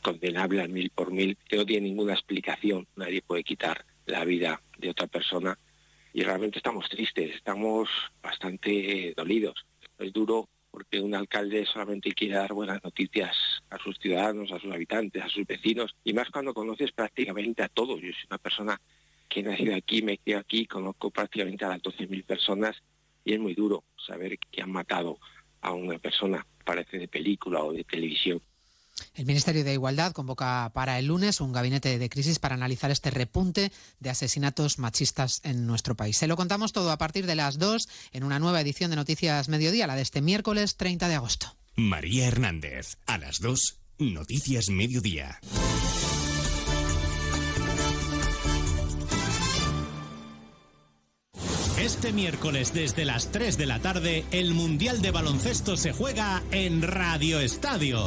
[0.00, 2.86] condenable al mil por mil, que no tiene ninguna explicación.
[2.96, 5.58] Nadie puede quitar la vida de otra persona
[6.14, 7.88] y realmente estamos tristes, estamos
[8.22, 9.66] bastante dolidos.
[9.98, 13.36] Es duro porque un alcalde solamente quiere dar buenas noticias
[13.70, 17.68] a sus ciudadanos, a sus habitantes, a sus vecinos, y más cuando conoces prácticamente a
[17.68, 18.00] todos.
[18.00, 18.80] Yo soy una persona
[19.28, 22.76] que he nacido aquí, me quedo aquí, conozco prácticamente a las 12.000 personas
[23.24, 25.18] y es muy duro saber que han matado
[25.60, 28.40] a una persona, parece de película o de televisión.
[29.14, 33.10] El Ministerio de Igualdad convoca para el lunes un gabinete de crisis para analizar este
[33.10, 36.16] repunte de asesinatos machistas en nuestro país.
[36.16, 39.48] Se lo contamos todo a partir de las 2 en una nueva edición de Noticias
[39.48, 41.56] Mediodía, la de este miércoles 30 de agosto.
[41.76, 45.40] María Hernández, a las 2, Noticias Mediodía.
[51.78, 56.82] Este miércoles desde las 3 de la tarde, el Mundial de Baloncesto se juega en
[56.82, 58.06] Radio Estadio.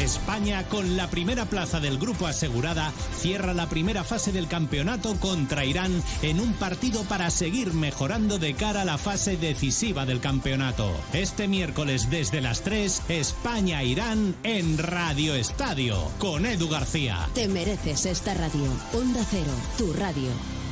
[0.00, 5.64] España, con la primera plaza del grupo asegurada, cierra la primera fase del campeonato contra
[5.64, 10.90] Irán en un partido para seguir mejorando de cara a la fase decisiva del campeonato.
[11.12, 17.28] Este miércoles desde las 3, España-Irán en Radio Estadio, con Edu García.
[17.32, 18.66] Te mereces esta radio.
[18.92, 20.63] Onda Cero, tu radio.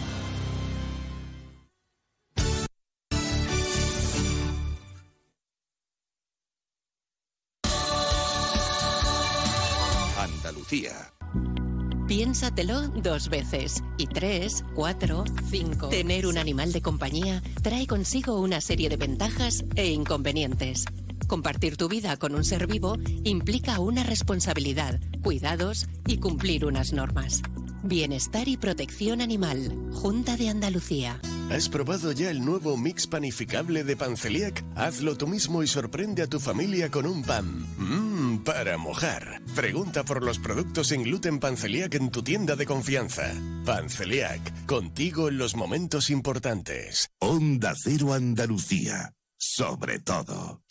[12.43, 13.85] Piénsatelo dos veces.
[13.99, 15.91] Y tres, cuatro, cinco.
[15.91, 20.87] Tener un animal de compañía trae consigo una serie de ventajas e inconvenientes.
[21.29, 27.43] Compartir tu vida con un ser vivo implica una responsabilidad, cuidados y cumplir unas normas.
[27.83, 29.77] Bienestar y protección animal.
[29.93, 31.21] Junta de Andalucía.
[31.51, 34.65] ¿Has probado ya el nuevo mix panificable de Panceliac?
[34.75, 37.67] Hazlo tú mismo y sorprende a tu familia con un pan.
[37.77, 39.43] Mmm, para mojar.
[39.55, 43.35] Pregunta por los productos sin gluten Panceliac en tu tienda de confianza.
[43.67, 47.11] Panceliac, contigo en los momentos importantes.
[47.19, 49.13] Onda Cero Andalucía.
[49.37, 50.63] Sobre todo.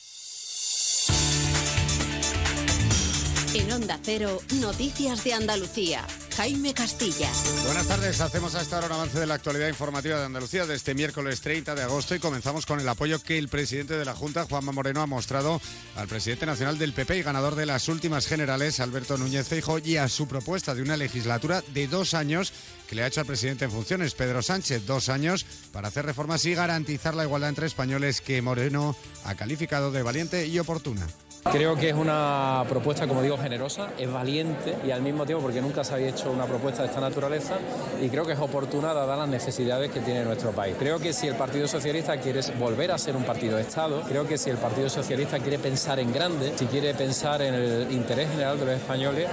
[3.54, 6.08] En Onda Cero, Noticias de Andalucía.
[6.38, 7.30] Jaime Castilla.
[7.66, 10.76] Buenas tardes, hacemos a esta hora un avance de la actualidad informativa de Andalucía de
[10.76, 14.16] este miércoles 30 de agosto y comenzamos con el apoyo que el presidente de la
[14.16, 15.60] Junta, Juanma Moreno, ha mostrado
[15.98, 19.98] al presidente nacional del PP y ganador de las últimas generales, Alberto Núñez Feijóo, y
[19.98, 22.54] a su propuesta de una legislatura de dos años
[22.88, 26.46] que le ha hecho al presidente en funciones, Pedro Sánchez, dos años para hacer reformas
[26.46, 28.96] y garantizar la igualdad entre españoles que Moreno
[29.26, 31.06] ha calificado de valiente y oportuna.
[31.44, 35.60] Creo que es una propuesta, como digo, generosa, es valiente y al mismo tiempo porque
[35.60, 37.58] nunca se había hecho una propuesta de esta naturaleza
[38.00, 40.76] y creo que es oportuna dadas las necesidades que tiene nuestro país.
[40.78, 44.28] Creo que si el Partido Socialista quiere volver a ser un partido de Estado, creo
[44.28, 48.30] que si el Partido Socialista quiere pensar en grande, si quiere pensar en el interés
[48.30, 49.28] general de los españoles,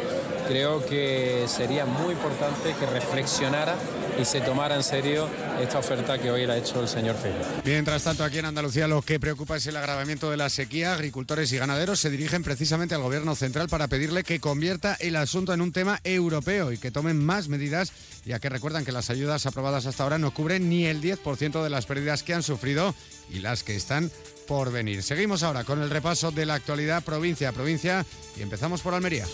[0.48, 3.74] creo que sería muy importante que reflexionara
[4.20, 5.28] y se tomara en serio
[5.60, 7.62] esta oferta que hoy le ha hecho el señor Feijóo.
[7.64, 10.92] Mientras tanto, aquí en Andalucía lo que preocupa es el agravamiento de la sequía.
[10.92, 15.52] Agricultores y ganaderos se dirigen precisamente al gobierno central para pedirle que convierta el asunto
[15.52, 17.92] en un tema europeo y que tomen más medidas,
[18.24, 21.70] ya que recuerdan que las ayudas aprobadas hasta ahora no cubren ni el 10% de
[21.70, 22.94] las pérdidas que han sufrido
[23.30, 24.10] y las que están
[24.46, 25.02] por venir.
[25.02, 28.04] Seguimos ahora con el repaso de la actualidad provincia a provincia
[28.36, 29.26] y empezamos por Almería.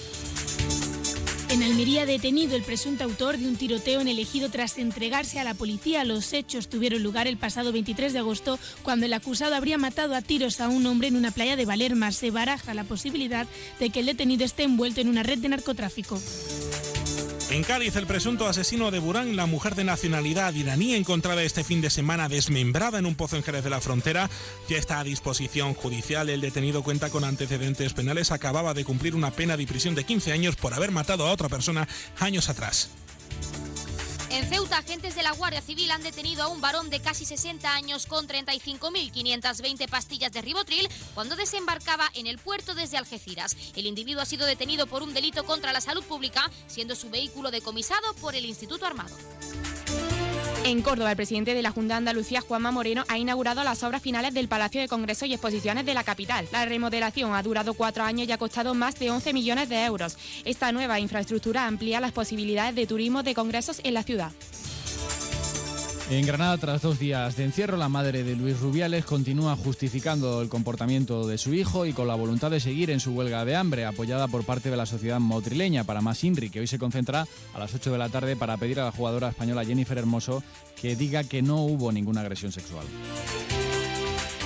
[1.65, 5.55] Almería detenido el presunto autor de un tiroteo en el ejido tras entregarse a la
[5.55, 6.05] policía.
[6.05, 10.21] Los hechos tuvieron lugar el pasado 23 de agosto cuando el acusado habría matado a
[10.21, 12.12] tiros a un hombre en una playa de Valerma.
[12.12, 13.47] Se baraja la posibilidad
[13.81, 16.21] de que el detenido esté envuelto en una red de narcotráfico.
[17.55, 21.80] En Cádiz, el presunto asesino de Burán, la mujer de nacionalidad iraní encontrada este fin
[21.80, 24.28] de semana desmembrada en un pozo en Jerez de la Frontera,
[24.68, 26.28] ya está a disposición judicial.
[26.30, 30.32] El detenido cuenta con antecedentes penales, acababa de cumplir una pena de prisión de 15
[30.32, 31.86] años por haber matado a otra persona
[32.18, 32.90] años atrás.
[34.35, 37.72] En Ceuta, agentes de la Guardia Civil han detenido a un varón de casi 60
[37.72, 43.57] años con 35.520 pastillas de ribotril cuando desembarcaba en el puerto desde Algeciras.
[43.76, 47.53] El individuo ha sido detenido por un delito contra la salud pública, siendo su vehículo
[47.53, 49.16] decomisado por el Instituto Armado.
[50.67, 54.01] En Córdoba, el presidente de la Junta de Andalucía, Juanma Moreno, ha inaugurado las obras
[54.01, 56.49] finales del Palacio de Congresos y Exposiciones de la capital.
[56.53, 60.17] La remodelación ha durado cuatro años y ha costado más de 11 millones de euros.
[60.47, 64.33] Esta nueva infraestructura amplía las posibilidades de turismo de congresos en la ciudad.
[66.11, 70.50] En Granada, tras dos días de encierro, la madre de Luis Rubiales continúa justificando el
[70.50, 73.86] comportamiento de su hijo y con la voluntad de seguir en su huelga de hambre,
[73.86, 75.84] apoyada por parte de la sociedad motrileña.
[75.84, 78.80] Para más Inri, que hoy se concentra a las 8 de la tarde para pedir
[78.80, 80.42] a la jugadora española Jennifer Hermoso
[80.80, 82.84] que diga que no hubo ninguna agresión sexual.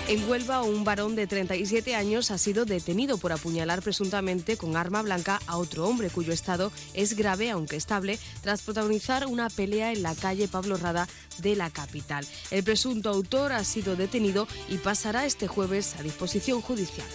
[0.09, 5.03] En Huelva, un varón de 37 años ha sido detenido por apuñalar presuntamente con arma
[5.03, 10.03] blanca a otro hombre cuyo estado es grave aunque estable tras protagonizar una pelea en
[10.03, 11.07] la calle Pablo Rada
[11.43, 12.27] de la capital.
[12.51, 17.07] El presunto autor ha sido detenido y pasará este jueves a disposición judicial.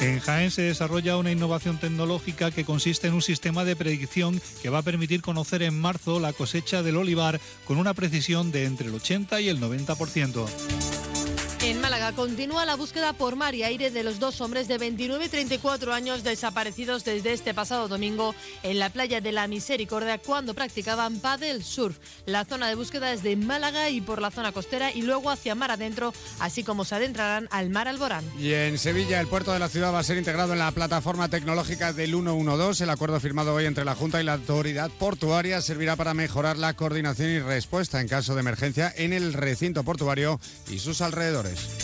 [0.00, 4.70] En Jaén se desarrolla una innovación tecnológica que consiste en un sistema de predicción que
[4.70, 8.86] va a permitir conocer en marzo la cosecha del olivar con una precisión de entre
[8.86, 11.13] el 80 y el 90%.
[11.84, 15.28] Málaga continúa la búsqueda por mar y aire de los dos hombres de 29 y
[15.28, 21.20] 34 años desaparecidos desde este pasado domingo en la playa de la Misericordia cuando practicaban
[21.20, 21.98] paddle surf.
[22.24, 25.54] La zona de búsqueda es de Málaga y por la zona costera y luego hacia
[25.54, 28.24] mar adentro, así como se adentrarán al mar Alborán.
[28.38, 31.28] Y en Sevilla, el puerto de la ciudad va a ser integrado en la plataforma
[31.28, 32.84] tecnológica del 112.
[32.84, 36.72] El acuerdo firmado hoy entre la Junta y la autoridad portuaria servirá para mejorar la
[36.72, 41.83] coordinación y respuesta en caso de emergencia en el recinto portuario y sus alrededores.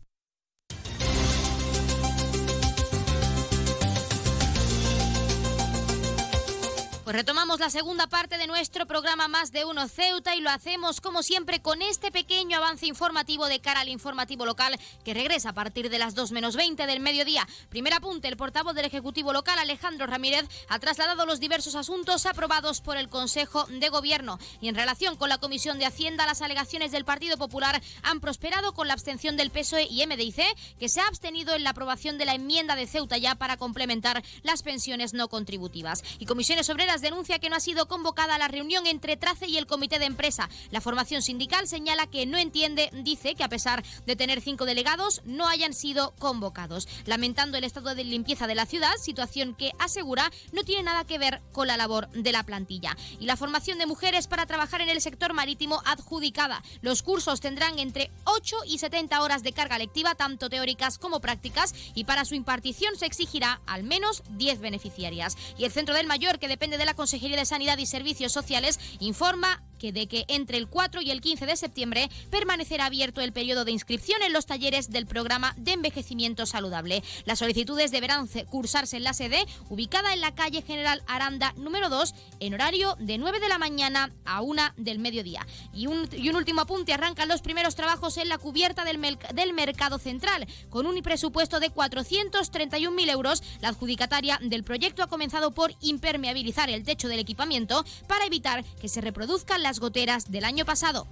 [7.11, 11.01] Pues retomamos la segunda parte de nuestro programa Más de Uno Ceuta y lo hacemos
[11.01, 15.53] como siempre con este pequeño avance informativo de cara al informativo local que regresa a
[15.53, 17.45] partir de las 2 menos 20 del mediodía.
[17.67, 22.79] Primer apunte, el portavoz del Ejecutivo local Alejandro Ramírez ha trasladado los diversos asuntos aprobados
[22.79, 26.93] por el Consejo de Gobierno y en relación con la Comisión de Hacienda las alegaciones
[26.93, 31.07] del Partido Popular han prosperado con la abstención del PSOE y MDIC que se ha
[31.07, 35.27] abstenido en la aprobación de la enmienda de Ceuta ya para complementar las pensiones no
[35.27, 36.05] contributivas.
[36.17, 39.67] Y Comisiones Obreras denuncia que no ha sido convocada la reunión entre Trace y el
[39.67, 40.49] comité de empresa.
[40.69, 45.21] La formación sindical señala que no entiende, dice que a pesar de tener cinco delegados,
[45.25, 50.31] no hayan sido convocados, lamentando el estado de limpieza de la ciudad, situación que asegura
[50.51, 52.95] no tiene nada que ver con la labor de la plantilla.
[53.19, 56.63] Y la formación de mujeres para trabajar en el sector marítimo adjudicada.
[56.81, 61.73] Los cursos tendrán entre 8 y 70 horas de carga lectiva, tanto teóricas como prácticas,
[61.93, 65.37] y para su impartición se exigirá al menos 10 beneficiarias.
[65.57, 68.79] Y el Centro del Mayor, que depende de la Consejería de Sanidad y Servicios Sociales
[68.99, 73.33] informa que de que entre el 4 y el 15 de septiembre permanecerá abierto el
[73.33, 77.01] periodo de inscripción en los talleres del programa de envejecimiento saludable.
[77.25, 82.13] Las solicitudes deberán cursarse en la sede ubicada en la calle General Aranda número 2
[82.41, 85.47] en horario de 9 de la mañana a 1 del mediodía.
[85.73, 89.53] Y un, y un último apunte, arrancan los primeros trabajos en la cubierta del, del
[89.53, 90.45] mercado central.
[90.69, 96.83] Con un presupuesto de 431.000 euros, la adjudicataria del proyecto ha comenzado por impermeabilizar el
[96.83, 101.07] techo del equipamiento para evitar que se reproduzcan goteras del año pasado.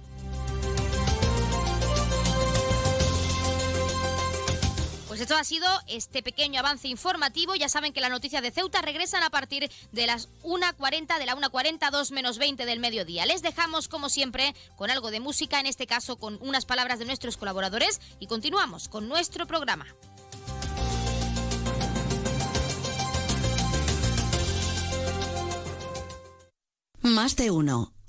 [5.20, 7.54] Pues esto ha sido este pequeño avance informativo.
[7.54, 11.36] Ya saben que las noticias de Ceuta regresan a partir de las 1.40, de la
[11.36, 13.26] 1.40, 2 menos 20 del mediodía.
[13.26, 17.04] Les dejamos, como siempre, con algo de música, en este caso con unas palabras de
[17.04, 19.84] nuestros colaboradores, y continuamos con nuestro programa.
[27.02, 27.92] Más de uno.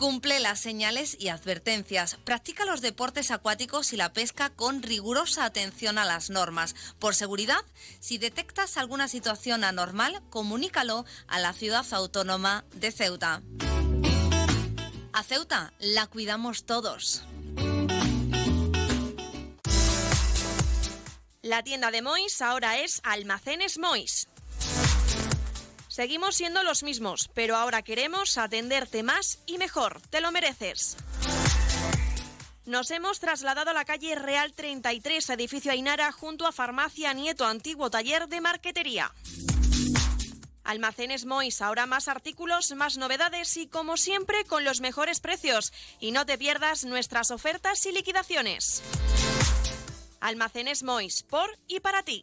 [0.00, 2.16] Cumple las señales y advertencias.
[2.24, 6.74] Practica los deportes acuáticos y la pesca con rigurosa atención a las normas.
[6.98, 7.60] Por seguridad,
[7.98, 13.42] si detectas alguna situación anormal, comunícalo a la ciudad autónoma de Ceuta.
[15.12, 17.22] A Ceuta la cuidamos todos.
[21.42, 24.29] La tienda de Mois ahora es Almacenes Mois.
[25.90, 30.00] Seguimos siendo los mismos, pero ahora queremos atenderte más y mejor.
[30.08, 30.96] Te lo mereces.
[32.64, 37.90] Nos hemos trasladado a la calle Real 33, edificio Ainara, junto a Farmacia Nieto, antiguo
[37.90, 39.12] taller de marquetería.
[40.62, 45.72] Almacenes Mois, ahora más artículos, más novedades y como siempre con los mejores precios.
[45.98, 48.80] Y no te pierdas nuestras ofertas y liquidaciones.
[50.20, 52.22] Almacenes Mois, por y para ti.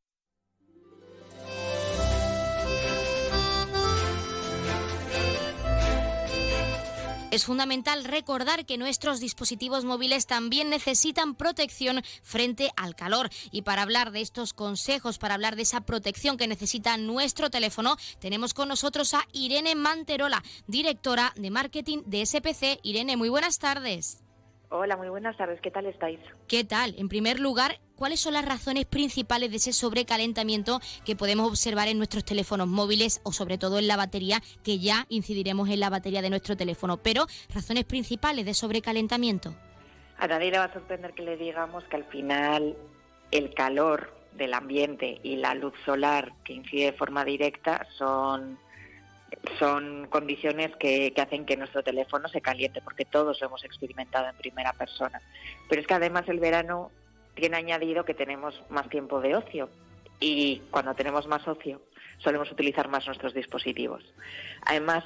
[7.31, 13.29] Es fundamental recordar que nuestros dispositivos móviles también necesitan protección frente al calor.
[13.51, 17.95] Y para hablar de estos consejos, para hablar de esa protección que necesita nuestro teléfono,
[18.19, 22.81] tenemos con nosotros a Irene Manterola, directora de marketing de SPC.
[22.83, 24.17] Irene, muy buenas tardes.
[24.73, 25.59] Hola, muy buenas tardes.
[25.59, 26.17] ¿Qué tal estáis?
[26.47, 26.95] ¿Qué tal?
[26.97, 31.97] En primer lugar, ¿cuáles son las razones principales de ese sobrecalentamiento que podemos observar en
[31.97, 36.21] nuestros teléfonos móviles o sobre todo en la batería, que ya incidiremos en la batería
[36.21, 36.95] de nuestro teléfono?
[37.03, 39.53] Pero, razones principales de sobrecalentamiento.
[40.17, 42.77] A nadie le va a sorprender que le digamos que al final
[43.31, 48.57] el calor del ambiente y la luz solar que incide de forma directa son
[49.59, 54.35] son condiciones que, hacen que nuestro teléfono se caliente, porque todos lo hemos experimentado en
[54.35, 55.21] primera persona.
[55.69, 56.91] Pero es que además el verano
[57.35, 59.69] tiene añadido que tenemos más tiempo de ocio
[60.19, 61.81] y cuando tenemos más ocio
[62.19, 64.03] solemos utilizar más nuestros dispositivos.
[64.65, 65.03] Además,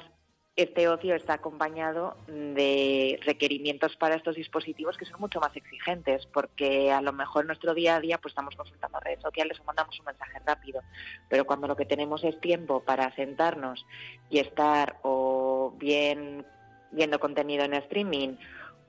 [0.56, 6.90] este ocio está acompañado de requerimientos para estos dispositivos que son mucho más exigentes, porque
[6.90, 10.06] a lo mejor nuestro día a día pues estamos consultando redes sociales o mandamos un
[10.06, 10.80] mensaje rápido,
[11.28, 13.84] pero cuando lo que tenemos es tiempo para sentarnos
[14.30, 16.46] y estar o bien
[16.90, 18.36] viendo contenido en streaming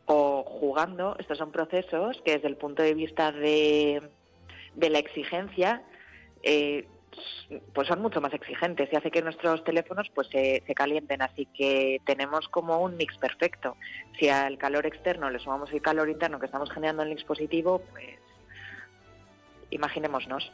[0.05, 4.01] o jugando, estos son procesos que desde el punto de vista de,
[4.73, 5.83] de la exigencia
[6.43, 6.87] eh,
[7.73, 11.21] pues son mucho más exigentes y hace que nuestros teléfonos pues se, calienten.
[11.21, 13.77] Así que tenemos como un mix perfecto.
[14.19, 17.79] Si al calor externo le sumamos el calor interno que estamos generando en el dispositivo
[17.91, 18.15] pues
[19.69, 20.51] imaginémonos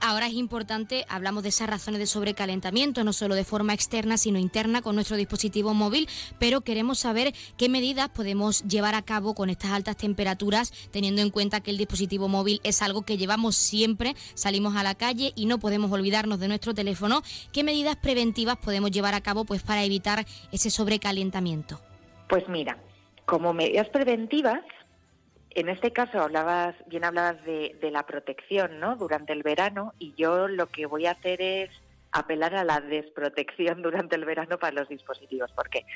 [0.00, 4.38] Ahora es importante, hablamos de esas razones de sobrecalentamiento, no solo de forma externa, sino
[4.38, 9.50] interna con nuestro dispositivo móvil, pero queremos saber qué medidas podemos llevar a cabo con
[9.50, 14.14] estas altas temperaturas, teniendo en cuenta que el dispositivo móvil es algo que llevamos siempre,
[14.34, 17.22] salimos a la calle y no podemos olvidarnos de nuestro teléfono.
[17.52, 21.80] ¿Qué medidas preventivas podemos llevar a cabo pues para evitar ese sobrecalentamiento?
[22.28, 22.78] Pues mira,
[23.24, 24.60] como medidas preventivas
[25.56, 28.94] En este caso hablabas, bien hablabas de, la protección, ¿no?
[28.96, 31.70] Durante el verano y yo lo que voy a hacer es
[32.12, 35.86] apelar a la desprotección durante el verano para los dispositivos, porque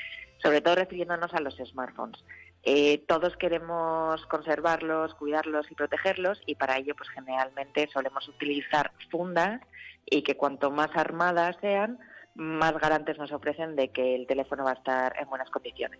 [0.41, 2.25] sobre todo refiriéndonos a los smartphones.
[2.63, 9.61] Eh, todos queremos conservarlos, cuidarlos y protegerlos y para ello pues generalmente solemos utilizar fundas
[10.07, 11.99] y que cuanto más armadas sean,
[12.33, 15.99] más garantes nos ofrecen de que el teléfono va a estar en buenas condiciones.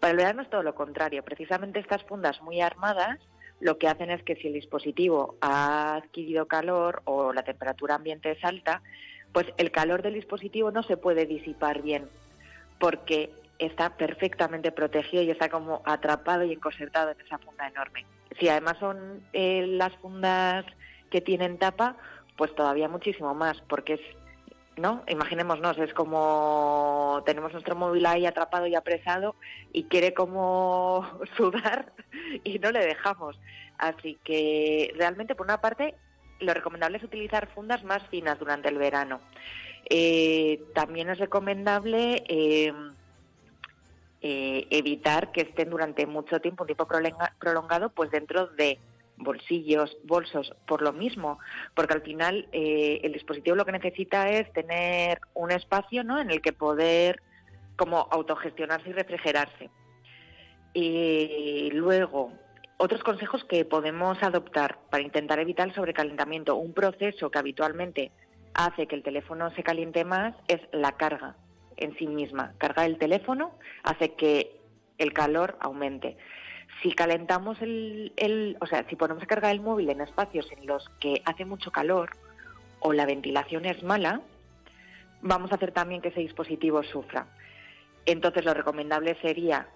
[0.00, 1.24] Para el verano es todo lo contrario.
[1.24, 3.18] Precisamente estas fundas muy armadas
[3.60, 8.30] lo que hacen es que si el dispositivo ha adquirido calor o la temperatura ambiente
[8.30, 8.82] es alta,
[9.32, 12.08] pues el calor del dispositivo no se puede disipar bien
[12.78, 18.04] porque está perfectamente protegido y está como atrapado y encorsetado en esa funda enorme.
[18.38, 20.66] Si además son eh, las fundas
[21.10, 21.96] que tienen tapa,
[22.36, 24.00] pues todavía muchísimo más, porque es,
[24.76, 25.02] ¿no?
[25.08, 29.34] Imaginémonos, es como tenemos nuestro móvil ahí atrapado y apresado
[29.72, 31.06] y quiere como
[31.36, 31.92] sudar
[32.44, 33.38] y no le dejamos.
[33.78, 35.94] Así que realmente, por una parte,
[36.40, 39.20] lo recomendable es utilizar fundas más finas durante el verano.
[39.88, 42.72] Eh, también es recomendable eh,
[44.20, 46.88] eh, evitar que estén durante mucho tiempo, un tiempo
[47.38, 48.78] prolongado, pues dentro de
[49.16, 51.38] bolsillos, bolsos, por lo mismo,
[51.74, 56.20] porque al final el dispositivo lo que necesita es tener un espacio ¿no?
[56.20, 57.22] en el que poder
[57.76, 59.70] como autogestionarse y refrigerarse.
[60.72, 62.32] Y luego,
[62.78, 68.12] otros consejos que podemos adoptar para intentar evitar el sobrecalentamiento, un proceso que habitualmente
[68.52, 71.36] hace que el teléfono se caliente más es la carga
[71.76, 72.52] en sí misma.
[72.58, 73.52] Cargar el teléfono
[73.82, 74.60] hace que
[74.98, 76.16] el calor aumente.
[76.82, 80.66] Si calentamos el, el, o sea, si ponemos a cargar el móvil en espacios en
[80.66, 82.10] los que hace mucho calor
[82.80, 84.20] o la ventilación es mala,
[85.22, 87.26] vamos a hacer también que ese dispositivo sufra.
[88.04, 89.68] Entonces lo recomendable sería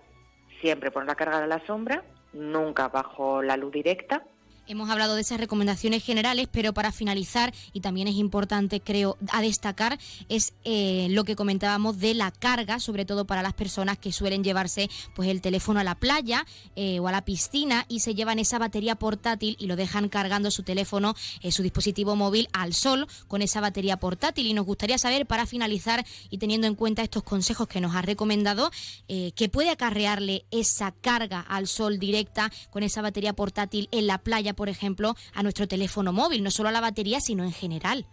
[0.61, 4.24] siempre poner la carga a la sombra nunca bajo la luz directa
[4.71, 9.43] Hemos hablado de esas recomendaciones generales, pero para finalizar, y también es importante, creo, a
[9.43, 9.99] destacar,
[10.29, 14.45] es eh, lo que comentábamos de la carga, sobre todo para las personas que suelen
[14.45, 16.47] llevarse pues el teléfono a la playa
[16.77, 20.53] eh, o a la piscina y se llevan esa batería portátil y lo dejan cargando
[20.53, 24.47] su teléfono, eh, su dispositivo móvil al sol con esa batería portátil.
[24.47, 28.03] Y nos gustaría saber, para finalizar y teniendo en cuenta estos consejos que nos ha
[28.03, 28.71] recomendado,
[29.09, 34.55] ¿qué puede acarrearle esa carga al sol directa con esa batería portátil en la playa
[34.61, 38.05] por ejemplo, a nuestro teléfono móvil, no solo a la batería, sino en general.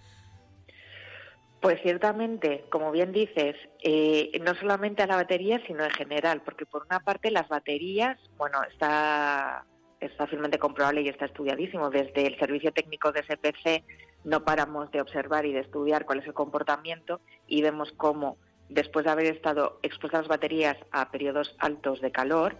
[1.59, 6.65] Pues ciertamente, como bien dices, eh, no solamente a la batería, sino en general, porque
[6.65, 9.65] por una parte las baterías, bueno, está,
[9.99, 11.89] está firmemente comprobable y está estudiadísimo.
[11.89, 13.83] Desde el servicio técnico de SPC
[14.23, 18.37] no paramos de observar y de estudiar cuál es el comportamiento y vemos cómo,
[18.69, 22.55] después de haber estado expuestas las baterías a periodos altos de calor,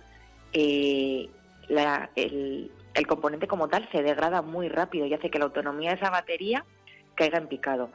[0.51, 1.29] eh,
[1.69, 5.91] la, el, el componente como tal se degrada muy rápido y hace que la autonomía
[5.91, 6.65] de esa batería
[7.15, 7.91] caiga en picado.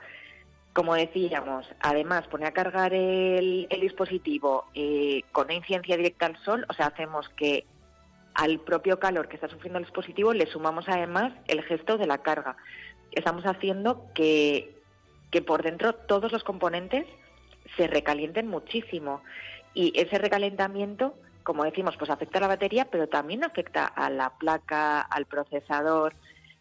[0.73, 6.65] Como decíamos, además poner a cargar el, dispositivo eh, con una incidencia directa al sol,
[6.69, 7.67] o sea, hacemos que
[8.35, 12.19] al propio calor que está sufriendo el dispositivo le sumamos además el gesto de la
[12.19, 12.57] carga.
[13.11, 14.81] Estamos haciendo que,
[15.33, 17.07] que por dentro todos los componentes
[17.77, 19.21] se recalienten muchísimo
[19.75, 24.31] y ese recalentamiento como decimos, pues afecta a la batería, pero también afecta a la
[24.39, 26.15] placa, al procesador.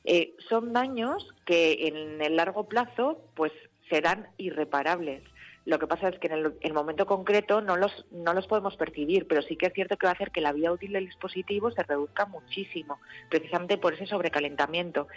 [0.04, 3.52] Eh, son daños que en el largo plazo pues
[3.90, 5.24] serán irreparables.
[5.66, 9.28] Lo que pasa es que en el, momento concreto no los, no los podemos percibir,
[9.28, 11.70] pero sí que es cierto que va a hacer que la vida útil del dispositivo
[11.72, 15.08] se reduzca muchísimo, precisamente por ese sobrecalentamiento.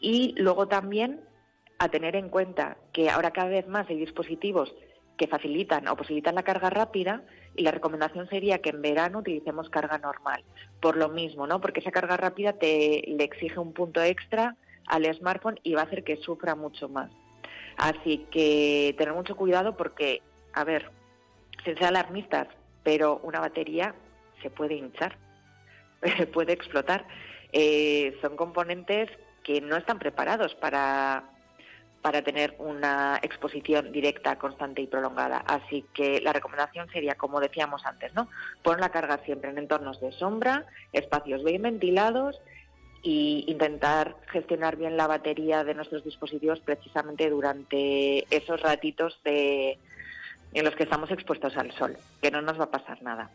[0.00, 1.20] Y luego también
[1.78, 4.74] a tener en cuenta que ahora cada vez más hay dispositivos
[5.18, 7.22] que facilitan o posibilitan la carga rápida
[7.56, 10.42] y la recomendación sería que en verano utilicemos carga normal.
[10.80, 11.60] Por lo mismo, ¿no?
[11.60, 15.84] Porque esa carga rápida te le exige un punto extra al smartphone y va a
[15.84, 17.10] hacer que sufra mucho más.
[17.76, 20.90] Así que tener mucho cuidado porque, a ver,
[21.64, 22.48] sin ser alarmistas,
[22.82, 23.94] pero una batería
[24.42, 25.16] se puede hinchar,
[26.32, 27.06] puede explotar.
[27.52, 29.08] Eh, son componentes
[29.42, 31.33] que no están preparados para
[32.04, 35.38] para tener una exposición directa, constante y prolongada.
[35.38, 38.28] Así que la recomendación sería, como decíamos antes, ¿no?
[38.62, 42.38] Poner la carga siempre en entornos de sombra, espacios bien ventilados
[43.02, 49.78] e intentar gestionar bien la batería de nuestros dispositivos precisamente durante esos ratitos de,
[50.52, 53.30] en los que estamos expuestos al sol, que no nos va a pasar nada.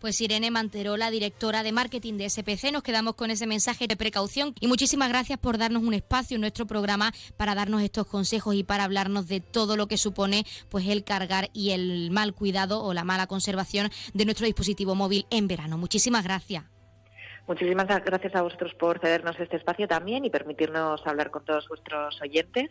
[0.00, 4.54] Pues Irene Manterola, directora de marketing de SPC, nos quedamos con ese mensaje de precaución
[4.60, 8.64] y muchísimas gracias por darnos un espacio en nuestro programa para darnos estos consejos y
[8.64, 12.92] para hablarnos de todo lo que supone pues el cargar y el mal cuidado o
[12.92, 15.78] la mala conservación de nuestro dispositivo móvil en verano.
[15.78, 16.64] Muchísimas gracias.
[17.46, 22.20] Muchísimas gracias a vosotros por cedernos este espacio también y permitirnos hablar con todos vuestros
[22.20, 22.70] oyentes.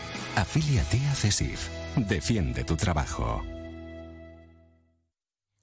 [0.35, 1.67] Afíliate a CESIF.
[1.97, 3.41] Defiende tu trabajo.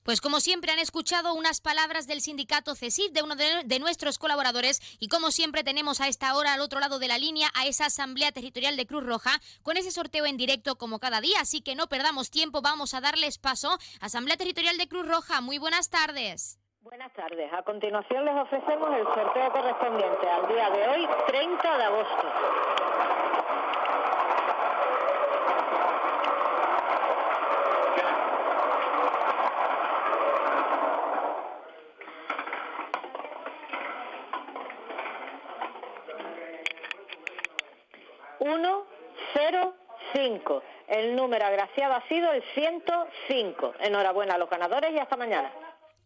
[0.03, 4.81] Pues como siempre han escuchado unas palabras del sindicato CESIF, de uno de, nuestros colaboradores,
[5.01, 7.87] y como siempre tenemos a esta hora al otro lado de la línea a esa
[7.87, 9.31] Asamblea Territorial de Cruz Roja
[9.63, 13.01] con ese sorteo en directo como cada día, así que no perdamos tiempo, vamos a
[13.01, 13.79] darles paso.
[14.01, 16.59] Asamblea Territorial de Cruz Roja, muy buenas tardes.
[16.81, 17.53] Buenas tardes.
[17.53, 23.28] A continuación les ofrecemos el sorteo correspondiente al día de hoy, 30 de agosto.
[40.89, 43.75] El número agraciado ha sido el 105.
[43.81, 45.53] Enhorabuena a los ganadores y hasta mañana.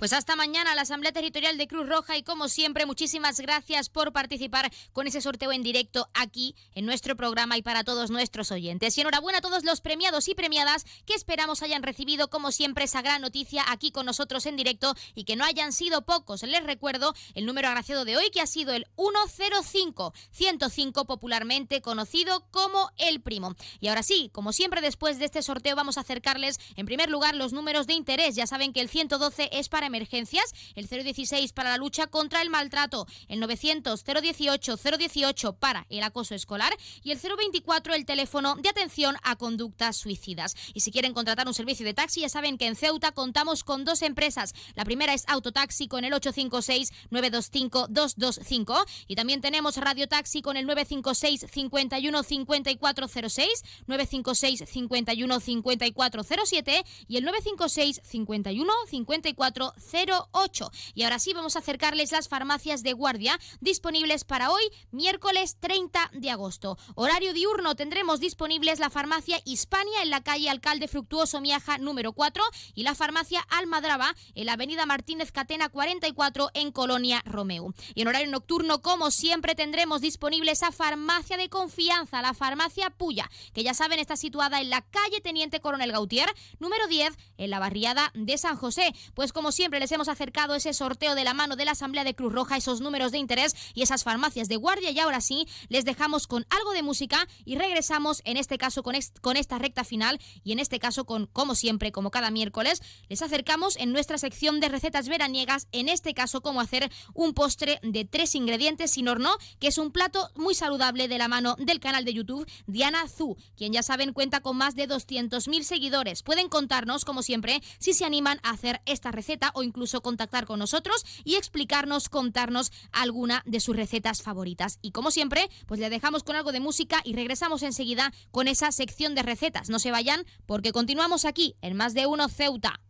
[0.03, 4.12] Pues hasta mañana la Asamblea Territorial de Cruz Roja y como siempre muchísimas gracias por
[4.12, 8.98] participar con ese sorteo en directo aquí en nuestro programa y para todos nuestros oyentes.
[8.98, 13.00] Y enhorabuena a todos los premiados y premiadas que esperamos hayan recibido como siempre esa
[13.00, 16.42] gran noticia aquí con nosotros en directo y que no hayan sido pocos.
[16.42, 22.48] Les recuerdo el número agraciado de hoy que ha sido el 105, 105 popularmente conocido
[22.50, 23.55] como el primo.
[23.78, 27.36] Y ahora sí, como siempre después de este sorteo vamos a acercarles en primer lugar
[27.36, 28.34] los números de interés.
[28.34, 32.51] Ya saben que el 112 es para emergencias, el 016 para la lucha contra el
[32.51, 36.72] maltrato, el 900 018 018 para el acoso escolar
[37.03, 40.55] y el 024 el teléfono de atención a conductas suicidas.
[40.74, 43.84] Y si quieren contratar un servicio de taxi, ya saben que en Ceuta contamos con
[43.84, 44.55] dos empresas.
[44.74, 50.57] La primera es Autotaxi con el 856 925 225 y también tenemos Radio Taxi con
[50.57, 60.70] el 956 51 5406, 956 51 5407 y el 956 51 54 08.
[60.94, 66.10] Y ahora sí vamos a acercarles las farmacias de guardia disponibles para hoy, miércoles 30
[66.12, 66.78] de agosto.
[66.94, 72.42] Horario diurno tendremos disponibles la farmacia Hispania en la calle Alcalde Fructuoso Miaja número 4
[72.74, 77.74] y la farmacia Almadraba en la avenida Martínez Catena 44 en Colonia Romeo.
[77.94, 83.30] Y en horario nocturno, como siempre, tendremos disponible esa farmacia de confianza, la farmacia Puya,
[83.52, 86.28] que ya saben está situada en la calle Teniente Coronel Gautier
[86.58, 88.94] número 10 en la barriada de San José.
[89.14, 92.14] Pues como siempre, les hemos acercado ese sorteo de la mano de la Asamblea de
[92.14, 94.90] Cruz Roja, esos números de interés y esas farmacias de guardia.
[94.90, 98.96] Y ahora sí, les dejamos con algo de música y regresamos en este caso con,
[99.20, 103.22] con esta recta final y en este caso con, como siempre, como cada miércoles, les
[103.22, 108.04] acercamos en nuestra sección de recetas veraniegas, en este caso cómo hacer un postre de
[108.04, 112.04] tres ingredientes sin horno, que es un plato muy saludable de la mano del canal
[112.04, 116.22] de YouTube Diana Zu, quien ya saben cuenta con más de 200.000 seguidores.
[116.22, 120.59] Pueden contarnos, como siempre, si se animan a hacer esta receta o incluso contactar con
[120.59, 124.78] nosotros y explicarnos, contarnos alguna de sus recetas favoritas.
[124.82, 128.72] Y como siempre, pues le dejamos con algo de música y regresamos enseguida con esa
[128.72, 129.68] sección de recetas.
[129.68, 132.80] No se vayan porque continuamos aquí en Más de Uno Ceuta.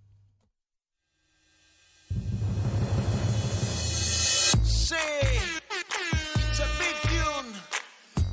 [4.64, 4.94] Sí,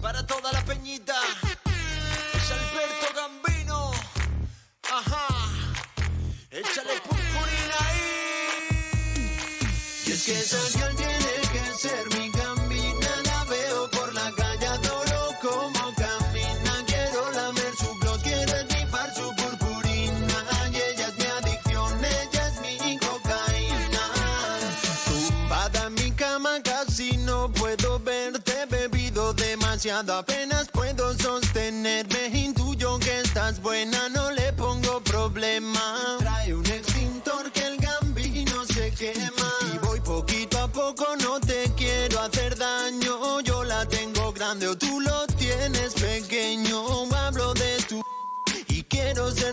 [0.02, 1.16] para toda la peñita.
[10.30, 10.44] Que
[10.78, 13.12] girl tiene que ser mi gambina.
[13.26, 16.74] La veo por la calle, adoro como camina.
[16.86, 20.38] Quiero lamer su blog, quiero estripar su purpurina.
[20.72, 24.04] Y ella es mi adicción, ella es mi cocaína.
[25.08, 28.66] Tumbada en mi cama, casi no puedo verte.
[28.70, 30.39] Bebido demasiado, apenas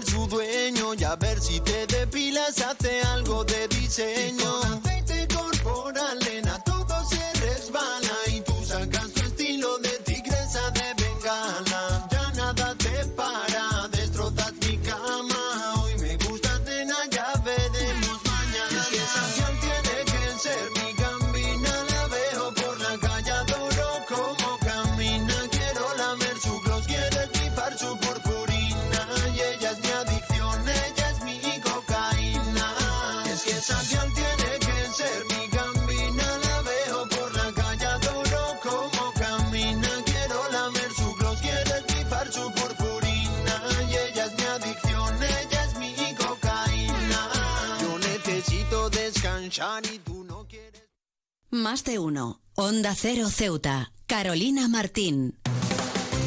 [0.05, 0.95] su dueño.
[0.95, 4.96] Y a ver si te depilas, hace algo de diseño.
[50.05, 50.89] Tú no quieres.
[51.51, 52.41] Más de uno.
[52.55, 53.93] Onda Cero Ceuta.
[54.07, 55.39] Carolina Martín.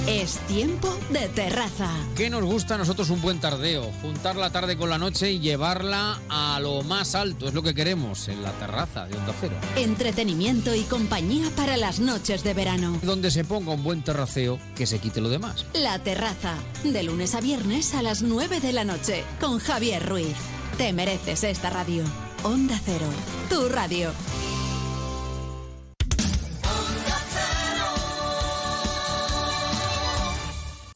[0.07, 1.91] Es tiempo de terraza.
[2.15, 3.91] ¿Qué nos gusta a nosotros un buen tardeo?
[4.01, 7.47] Juntar la tarde con la noche y llevarla a lo más alto.
[7.47, 9.55] Es lo que queremos en la terraza de Onda Cero.
[9.75, 12.99] Entretenimiento y compañía para las noches de verano.
[13.03, 15.65] Donde se ponga un buen terraceo que se quite lo demás.
[15.73, 16.55] La terraza.
[16.83, 19.23] De lunes a viernes a las 9 de la noche.
[19.39, 20.35] Con Javier Ruiz.
[20.77, 22.03] Te mereces esta radio.
[22.43, 23.05] Onda Cero.
[23.49, 24.11] Tu radio.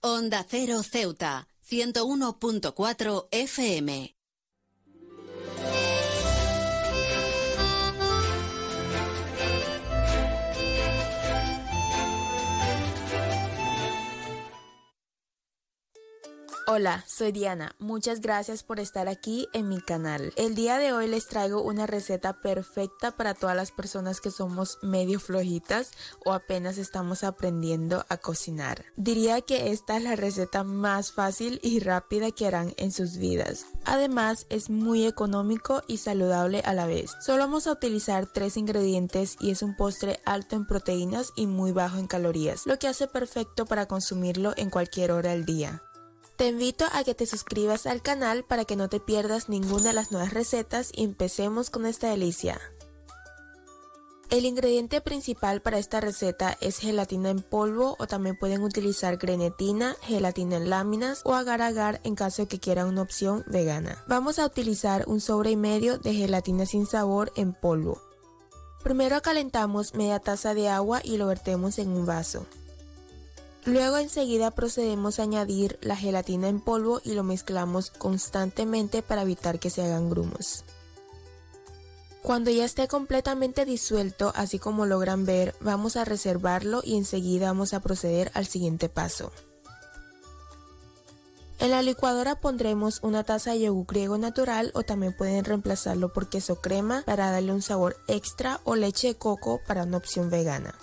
[0.02, 4.23] Onda Cero Ceuta, 101.4 FM.
[16.76, 17.76] Hola, soy Diana.
[17.78, 20.34] Muchas gracias por estar aquí en mi canal.
[20.38, 24.80] El día de hoy les traigo una receta perfecta para todas las personas que somos
[24.82, 25.92] medio flojitas
[26.26, 28.86] o apenas estamos aprendiendo a cocinar.
[28.96, 33.68] Diría que esta es la receta más fácil y rápida que harán en sus vidas.
[33.86, 37.12] Además, es muy económico y saludable a la vez.
[37.22, 41.72] Solo vamos a utilizar tres ingredientes y es un postre alto en proteínas y muy
[41.72, 45.84] bajo en calorías, lo que hace perfecto para consumirlo en cualquier hora del día.
[46.36, 49.94] Te invito a que te suscribas al canal para que no te pierdas ninguna de
[49.94, 52.60] las nuevas recetas y empecemos con esta delicia.
[54.32, 59.96] El ingrediente principal para esta receta es gelatina en polvo o también pueden utilizar grenetina,
[60.02, 64.04] gelatina en láminas o agar agar en caso de que quieran una opción vegana.
[64.08, 68.02] Vamos a utilizar un sobre y medio de gelatina sin sabor en polvo.
[68.84, 72.48] Primero calentamos media taza de agua y lo vertemos en un vaso.
[73.66, 79.60] Luego enseguida procedemos a añadir la gelatina en polvo y lo mezclamos constantemente para evitar
[79.60, 80.66] que se hagan grumos.
[82.22, 87.74] Cuando ya esté completamente disuelto, así como logran ver, vamos a reservarlo y enseguida vamos
[87.74, 89.32] a proceder al siguiente paso.
[91.60, 96.28] En la licuadora pondremos una taza de yogur griego natural o también pueden reemplazarlo por
[96.28, 100.76] queso crema para darle un sabor extra o leche de coco para una opción vegana.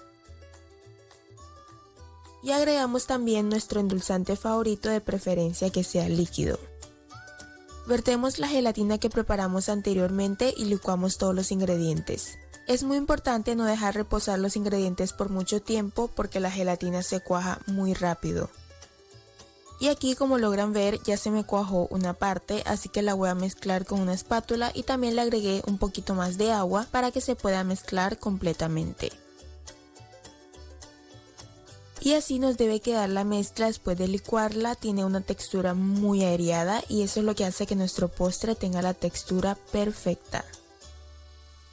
[2.43, 6.59] Y agregamos también nuestro endulzante favorito de preferencia que sea líquido.
[7.87, 12.39] Vertemos la gelatina que preparamos anteriormente y licuamos todos los ingredientes.
[12.69, 17.21] Es muy importante no dejar reposar los ingredientes por mucho tiempo porque la gelatina se
[17.21, 18.49] cuaja muy rápido.
[19.81, 23.31] Y aquí como logran ver ya se me cuajó una parte así que la voy
[23.31, 27.11] a mezclar con una espátula y también le agregué un poquito más de agua para
[27.11, 29.11] que se pueda mezclar completamente.
[32.02, 36.82] Y así nos debe quedar la mezcla después de licuarla, tiene una textura muy aireada
[36.89, 40.44] y eso es lo que hace que nuestro postre tenga la textura perfecta.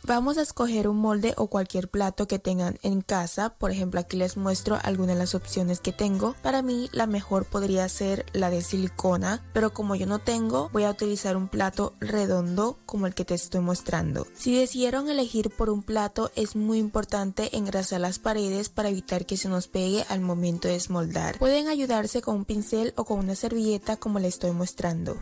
[0.07, 4.15] Vamos a escoger un molde o cualquier plato que tengan en casa, por ejemplo aquí
[4.15, 6.33] les muestro algunas de las opciones que tengo.
[6.41, 10.85] Para mí la mejor podría ser la de silicona, pero como yo no tengo voy
[10.85, 14.25] a utilizar un plato redondo como el que te estoy mostrando.
[14.33, 19.35] Si decidieron elegir por un plato es muy importante engrasar las paredes para evitar que
[19.35, 21.37] se nos pegue al momento de esmoldar.
[21.37, 25.17] Pueden ayudarse con un pincel o con una servilleta como le estoy mostrando.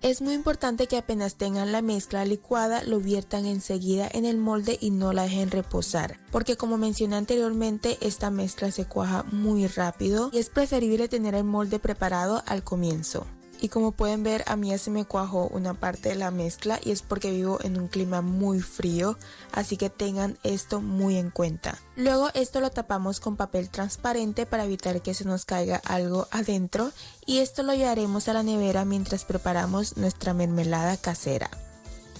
[0.00, 4.78] Es muy importante que apenas tengan la mezcla licuada lo viertan enseguida en el molde
[4.80, 10.30] y no la dejen reposar, porque como mencioné anteriormente esta mezcla se cuaja muy rápido
[10.32, 13.26] y es preferible tener el molde preparado al comienzo.
[13.60, 16.78] Y como pueden ver a mí ya se me cuajó una parte de la mezcla
[16.84, 19.18] y es porque vivo en un clima muy frío,
[19.52, 21.78] así que tengan esto muy en cuenta.
[21.96, 26.92] Luego esto lo tapamos con papel transparente para evitar que se nos caiga algo adentro
[27.26, 31.50] y esto lo llevaremos a la nevera mientras preparamos nuestra mermelada casera.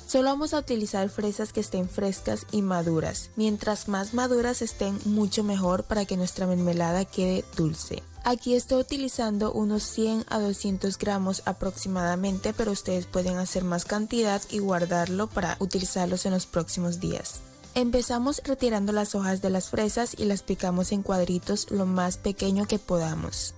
[0.09, 3.31] Solo vamos a utilizar fresas que estén frescas y maduras.
[3.37, 8.03] Mientras más maduras estén, mucho mejor para que nuestra mermelada quede dulce.
[8.25, 14.41] Aquí estoy utilizando unos 100 a 200 gramos aproximadamente, pero ustedes pueden hacer más cantidad
[14.49, 17.43] y guardarlo para utilizarlos en los próximos días.
[17.75, 22.67] Empezamos retirando las hojas de las fresas y las picamos en cuadritos lo más pequeño
[22.67, 23.55] que podamos.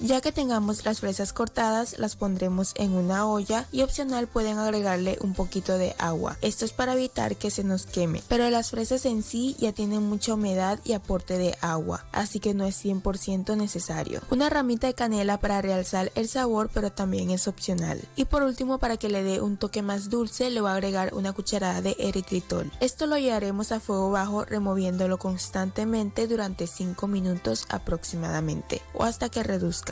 [0.00, 5.18] Ya que tengamos las fresas cortadas, las pondremos en una olla y opcional pueden agregarle
[5.22, 6.36] un poquito de agua.
[6.40, 10.08] Esto es para evitar que se nos queme, pero las fresas en sí ya tienen
[10.08, 14.20] mucha humedad y aporte de agua, así que no es 100% necesario.
[14.30, 18.00] Una ramita de canela para realzar el sabor, pero también es opcional.
[18.14, 21.12] Y por último, para que le dé un toque más dulce, le voy a agregar
[21.12, 22.70] una cucharada de eritritol.
[22.78, 29.42] Esto lo llevaremos a fuego bajo removiéndolo constantemente durante 5 minutos aproximadamente o hasta que
[29.42, 29.87] reduzca.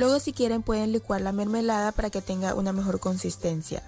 [0.00, 3.82] Luego si quieren pueden licuar la mermelada para que tenga una mejor consistencia.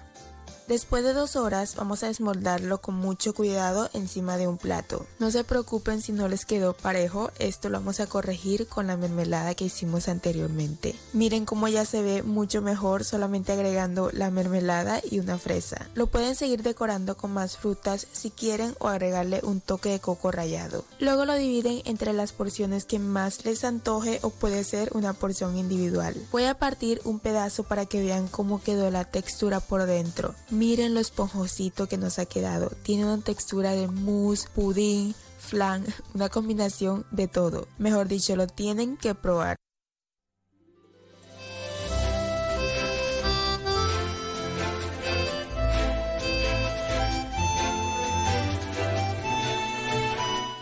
[0.67, 5.05] Después de dos horas vamos a desmoldarlo con mucho cuidado encima de un plato.
[5.19, 8.95] No se preocupen si no les quedó parejo, esto lo vamos a corregir con la
[8.95, 10.95] mermelada que hicimos anteriormente.
[11.11, 15.89] Miren cómo ya se ve mucho mejor solamente agregando la mermelada y una fresa.
[15.95, 20.31] Lo pueden seguir decorando con más frutas si quieren o agregarle un toque de coco
[20.31, 20.85] rallado.
[20.99, 25.57] Luego lo dividen entre las porciones que más les antoje o puede ser una porción
[25.57, 26.15] individual.
[26.31, 30.35] Voy a partir un pedazo para que vean cómo quedó la textura por dentro.
[30.53, 32.69] Miren lo esponjosito que nos ha quedado.
[32.83, 37.67] Tiene una textura de mousse, pudín, flan, una combinación de todo.
[37.79, 39.57] Mejor dicho, lo tienen que probar.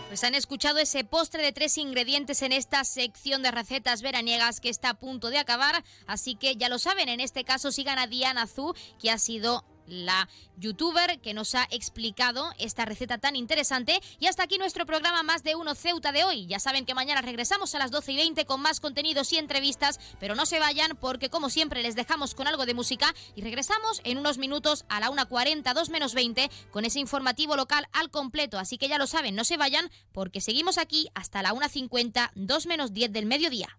[0.08, 4.70] Pues han escuchado ese postre de tres ingredientes en esta sección de recetas veraniegas que
[4.70, 8.06] está a punto de acabar, así que ya lo saben, en este caso sigan a
[8.06, 14.00] Diana Zú, que ha sido la youtuber que nos ha explicado esta receta tan interesante.
[14.18, 16.46] Y hasta aquí nuestro programa Más de Uno Ceuta de hoy.
[16.46, 20.00] Ya saben que mañana regresamos a las 12 y 20 con más contenidos y entrevistas,
[20.20, 24.00] pero no se vayan porque como siempre les dejamos con algo de música y regresamos
[24.04, 28.58] en unos minutos a la 1.40, 2 menos 20 con ese informativo local al completo.
[28.58, 32.66] Así que ya lo saben, no se vayan porque seguimos aquí hasta la 1.50, 2
[32.66, 33.78] menos 10 del mediodía.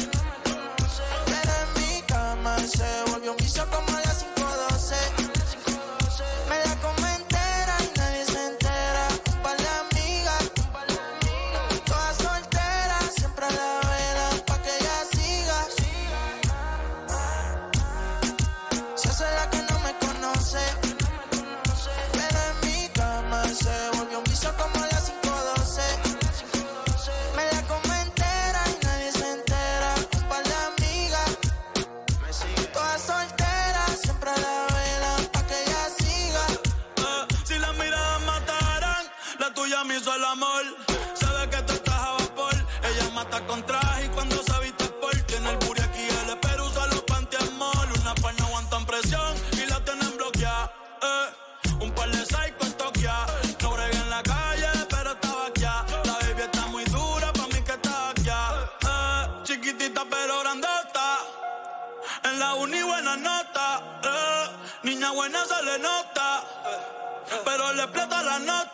[67.45, 68.70] Pero le explota la nota.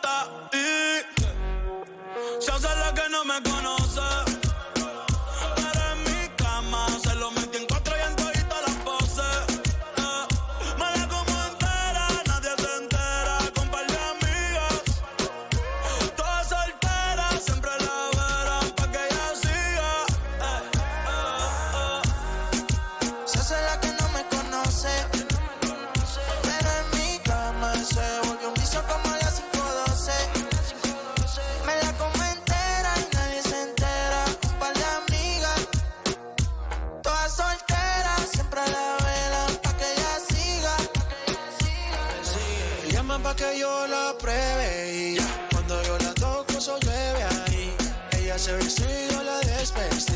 [48.38, 50.14] Se y yo la desvestí.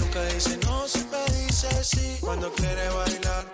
[0.00, 2.16] Nunca dice no, siempre dice sí.
[2.20, 3.44] Cuando quiere bailar,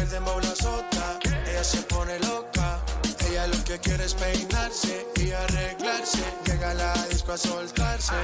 [0.00, 1.18] el dembow la azota.
[1.50, 2.80] Ella se pone loca.
[3.28, 6.24] Ella lo que quiere es peinarse y arreglarse.
[6.46, 8.14] Llega a la disco a soltarse.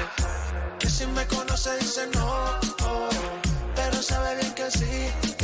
[0.79, 2.59] Que si me conoce dice no,
[3.75, 4.95] pero sabe bien que sí.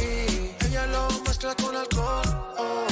[0.06, 2.22] Y ella lo mezcla con alcohol.
[2.58, 2.86] oh,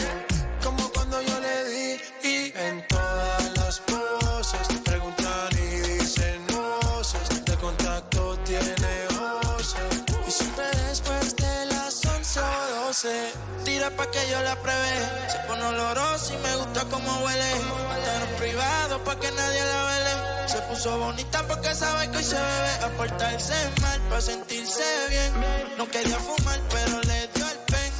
[13.02, 13.32] 12
[13.64, 14.92] tira pa' que yo la pruebe
[15.30, 17.52] se pone olorosa y me gusta como huele.
[17.52, 20.48] En privado pa' que nadie la vele.
[20.48, 22.72] Se puso bonita porque sabe que hoy se bebe.
[22.86, 25.32] A portarse mal pa' sentirse bien.
[25.76, 27.92] No quería fumar pero le dio el pen.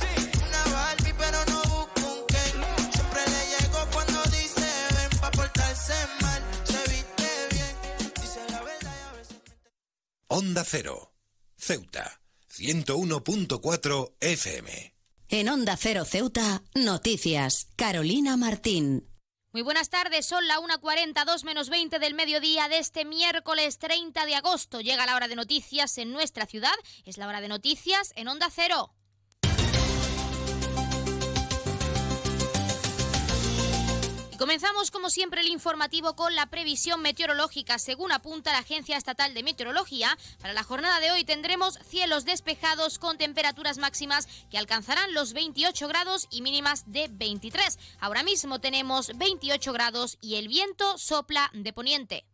[0.49, 2.57] Una Barbie pero no busca un Ken.
[2.93, 4.66] Siempre le llego cuando dice
[4.97, 7.75] ven pa' portarse mal Se viste bien,
[8.20, 9.37] dice la verdad y a veces
[10.27, 11.12] Onda Cero.
[11.57, 12.19] Ceuta.
[12.59, 14.94] 101.4 FM.
[15.28, 17.68] En Onda Cero Ceuta, noticias.
[17.76, 19.09] Carolina Martín.
[19.52, 24.35] Muy buenas tardes, son la 1.42 menos 20 del mediodía de este miércoles 30 de
[24.35, 24.80] agosto.
[24.80, 26.74] Llega la hora de noticias en nuestra ciudad,
[27.05, 28.93] es la hora de noticias en Onda Cero.
[34.39, 37.77] Comenzamos como siempre el informativo con la previsión meteorológica.
[37.81, 43.01] Según apunta la Agencia Estatal de Meteorología, para la jornada de hoy tendremos cielos despejados
[43.01, 47.81] con temperaturas máximas que alcanzarán los 28 grados y mínimas de 23.
[47.98, 52.24] Ahora mismo tenemos 28 grados y el viento sopla de poniente.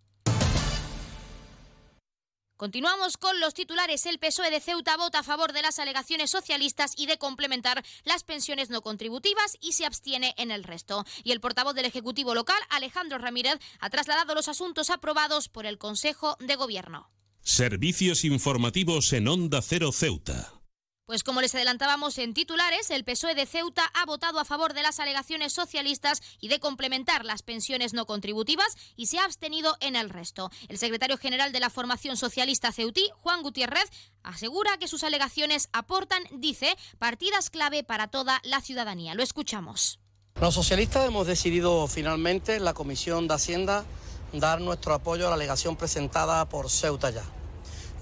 [2.64, 4.06] Continuamos con los titulares.
[4.06, 8.24] El PSOE de Ceuta vota a favor de las alegaciones socialistas y de complementar las
[8.24, 11.04] pensiones no contributivas y se abstiene en el resto.
[11.24, 15.76] Y el portavoz del Ejecutivo local, Alejandro Ramírez, ha trasladado los asuntos aprobados por el
[15.76, 17.10] Consejo de Gobierno.
[17.42, 20.63] Servicios informativos en Onda Cero Ceuta.
[21.06, 24.82] Pues como les adelantábamos en titulares, el PSOE de Ceuta ha votado a favor de
[24.82, 29.96] las alegaciones socialistas y de complementar las pensiones no contributivas y se ha abstenido en
[29.96, 30.50] el resto.
[30.68, 33.90] El secretario general de la formación socialista ceutí, Juan Gutiérrez,
[34.22, 39.14] asegura que sus alegaciones aportan, dice, partidas clave para toda la ciudadanía.
[39.14, 40.00] Lo escuchamos.
[40.40, 43.84] Los socialistas hemos decidido finalmente en la Comisión de Hacienda
[44.32, 47.24] dar nuestro apoyo a la alegación presentada por Ceuta ya.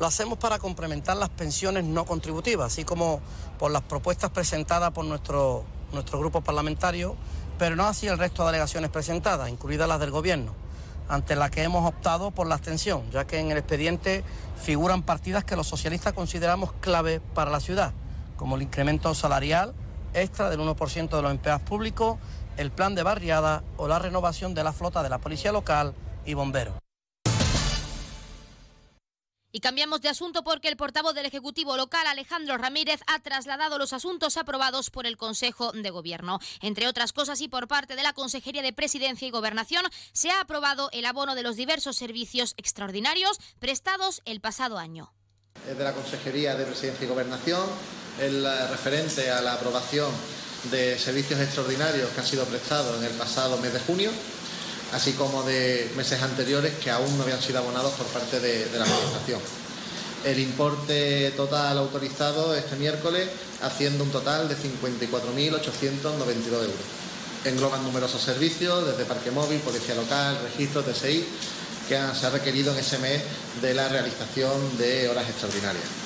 [0.03, 3.21] Lo hacemos para complementar las pensiones no contributivas, así como
[3.57, 5.65] por las propuestas presentadas por nuestro,
[6.11, 7.15] grupo parlamentario,
[7.57, 10.57] pero no así el resto de alegaciones presentadas, incluidas las del Gobierno,
[11.09, 14.25] ante las que hemos optado por la abstención, ya que en el expediente
[14.61, 17.93] figuran partidas que los socialistas consideramos clave para la ciudad,
[18.37, 19.73] como el incremento salarial
[20.15, 22.19] extra del 1% de los empleados públicos,
[22.57, 25.95] el plan de barriada o la renovación de la flota de la policía local
[26.27, 26.82] y bomberos.
[29.55, 33.93] Y cambiamos de asunto porque el portavoz del Ejecutivo local, Alejandro Ramírez, ha trasladado los
[33.93, 36.41] asuntos aprobados por el Consejo de Gobierno.
[36.63, 40.41] Entre otras cosas y por parte de la Consejería de Presidencia y Gobernación, se ha
[40.41, 45.13] aprobado el abono de los diversos servicios extraordinarios prestados el pasado año.
[45.67, 47.69] De la Consejería de Presidencia y Gobernación,
[48.21, 50.11] el referente a la aprobación
[50.71, 54.11] de servicios extraordinarios que han sido prestados en el pasado mes de junio
[54.93, 58.85] así como de meses anteriores que aún no habían sido abonados por parte de, la
[58.85, 59.41] Administración.
[60.25, 63.29] El importe total autorizado este miércoles
[63.63, 66.71] haciendo un total de 54.892 euros.
[67.45, 71.25] Engloban numerosos servicios, desde parque móvil, policía local, registro, TSI,
[71.89, 73.21] que se ha requerido en ese mes
[73.61, 76.02] de la realización de horas extraordinarias.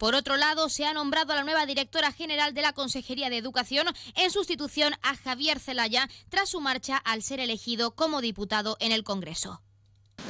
[0.00, 3.36] Por otro lado, se ha nombrado a la nueva directora general de la Consejería de
[3.36, 3.86] Educación
[4.16, 9.04] en sustitución a Javier Zelaya tras su marcha al ser elegido como diputado en el
[9.04, 9.60] Congreso.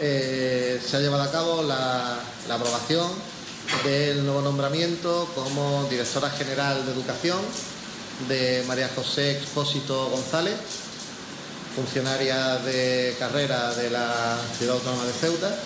[0.01, 2.19] Eh, se ha llevado a cabo la,
[2.51, 3.13] aprobación
[3.85, 7.39] del nuevo nombramiento como directora general de Educación
[8.27, 10.57] de María José Expósito González,
[11.77, 15.57] funcionaria de carrera de la Ciudad Autónoma de Ceuta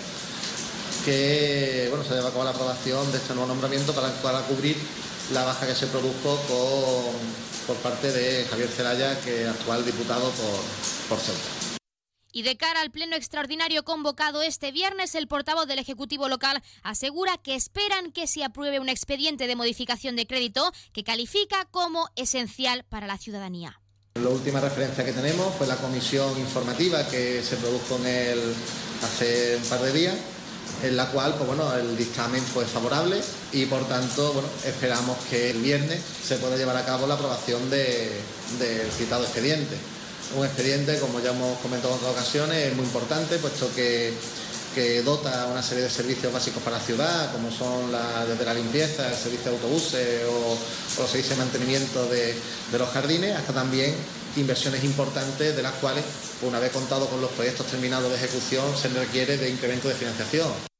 [1.05, 4.75] que bueno, se lleva a cabo la aprobación de este nuevo nombramiento para, para cubrir
[5.31, 6.39] la baja que se produjo
[7.67, 10.59] por parte de Javier Celaya, que es actual diputado por,
[11.09, 11.77] por Ceuta.
[12.31, 17.37] Y de cara al pleno extraordinario convocado este viernes, el portavoz del Ejecutivo local asegura
[17.37, 22.83] que esperan que se apruebe un expediente de modificación de crédito que califica como esencial
[22.89, 23.79] para la ciudadanía.
[24.15, 28.55] La última referencia que tenemos fue la comisión informativa que se produjo en el,
[29.03, 30.15] hace un par de días
[30.87, 33.21] en la cual pues bueno, el dictamen fue favorable
[33.51, 37.69] y por tanto bueno, esperamos que el viernes se pueda llevar a cabo la aprobación
[37.69, 39.75] del citado expediente.
[40.37, 44.13] Un expediente, como ya hemos comentado en otras ocasiones, es muy importante, puesto que,
[45.05, 47.93] dota una serie de servicios básicos para la ciudad, como son
[48.27, 50.57] desde la limpieza, el servicio de autobuses o,
[51.01, 52.35] los servicios de mantenimiento de
[52.77, 53.95] los jardines, hasta también
[54.37, 56.03] inversiones importantes de las cuales,
[56.41, 60.74] una vez contado con los proyectos terminados de ejecución, se requiere de incremento de financiación.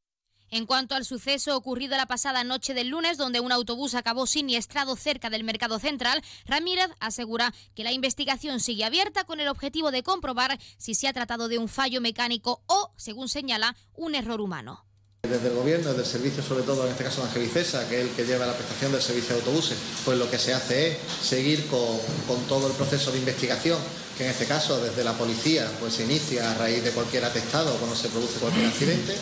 [0.56, 4.95] En cuanto al suceso ocurrido la pasada noche del lunes, donde un autobús acabó siniestrado
[4.95, 10.02] cerca del mercado central, Ramírez asegura que la investigación sigue abierta con el objetivo de
[10.02, 14.86] comprobar si se ha tratado de un fallo mecánico o, según señala, un error humano.
[15.23, 18.07] Desde el gobierno, desde el servicio, sobre todo en este caso de Angelicesa, que es
[18.07, 20.98] el que lleva la prestación del servicio de autobuses, pues lo que se hace es
[21.22, 21.99] seguir con,
[22.30, 23.77] con todo el proceso de investigación,
[24.18, 27.76] que en este caso desde la policía pues se inicia a raíz de cualquier atestado
[27.76, 29.18] cuando se produce cualquier accidente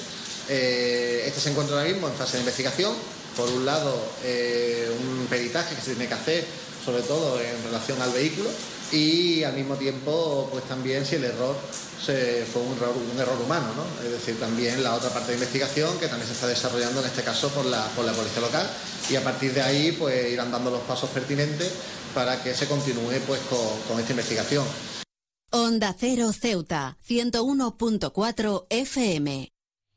[0.49, 2.93] eh, este se encuentra ahora mismo en fase de investigación.
[3.35, 6.45] Por un lado, eh, un peritaje que se tiene que hacer,
[6.85, 8.49] sobre todo en relación al vehículo,
[8.91, 11.55] y al mismo tiempo, pues también si el error
[12.05, 14.05] fue un error, un error humano, ¿no?
[14.05, 17.23] Es decir, también la otra parte de investigación que también se está desarrollando en este
[17.23, 18.69] caso por la, por la policía local
[19.09, 21.71] y a partir de ahí pues irán dando los pasos pertinentes
[22.13, 24.65] para que se continúe pues con, con esta investigación.
[25.51, 29.52] Onda Cero Ceuta, 101.4 FM.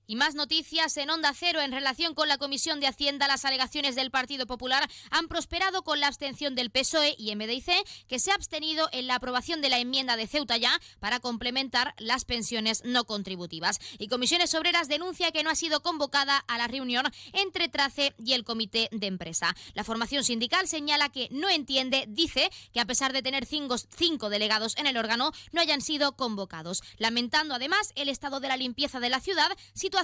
[0.09, 3.27] Y más noticias en Onda Cero en relación con la Comisión de Hacienda.
[3.27, 7.67] Las alegaciones del Partido Popular han prosperado con la abstención del PSOE y MDIC,
[8.07, 11.93] que se ha abstenido en la aprobación de la enmienda de Ceuta ya para complementar
[11.99, 13.81] las pensiones no contributivas.
[13.99, 18.35] Y Comisiones Obreras denuncia que no ha sido convocada a la reunión entre Trace y
[18.35, 19.57] el Comité de Empresa.
[19.75, 24.31] La formación sindical señala que no entiende, dice que a pesar de tener cinco, cinco
[24.31, 29.01] delegados en el órgano, no hayan sido convocados, lamentando además el estado de la limpieza
[29.01, 29.96] de la ciudad, situación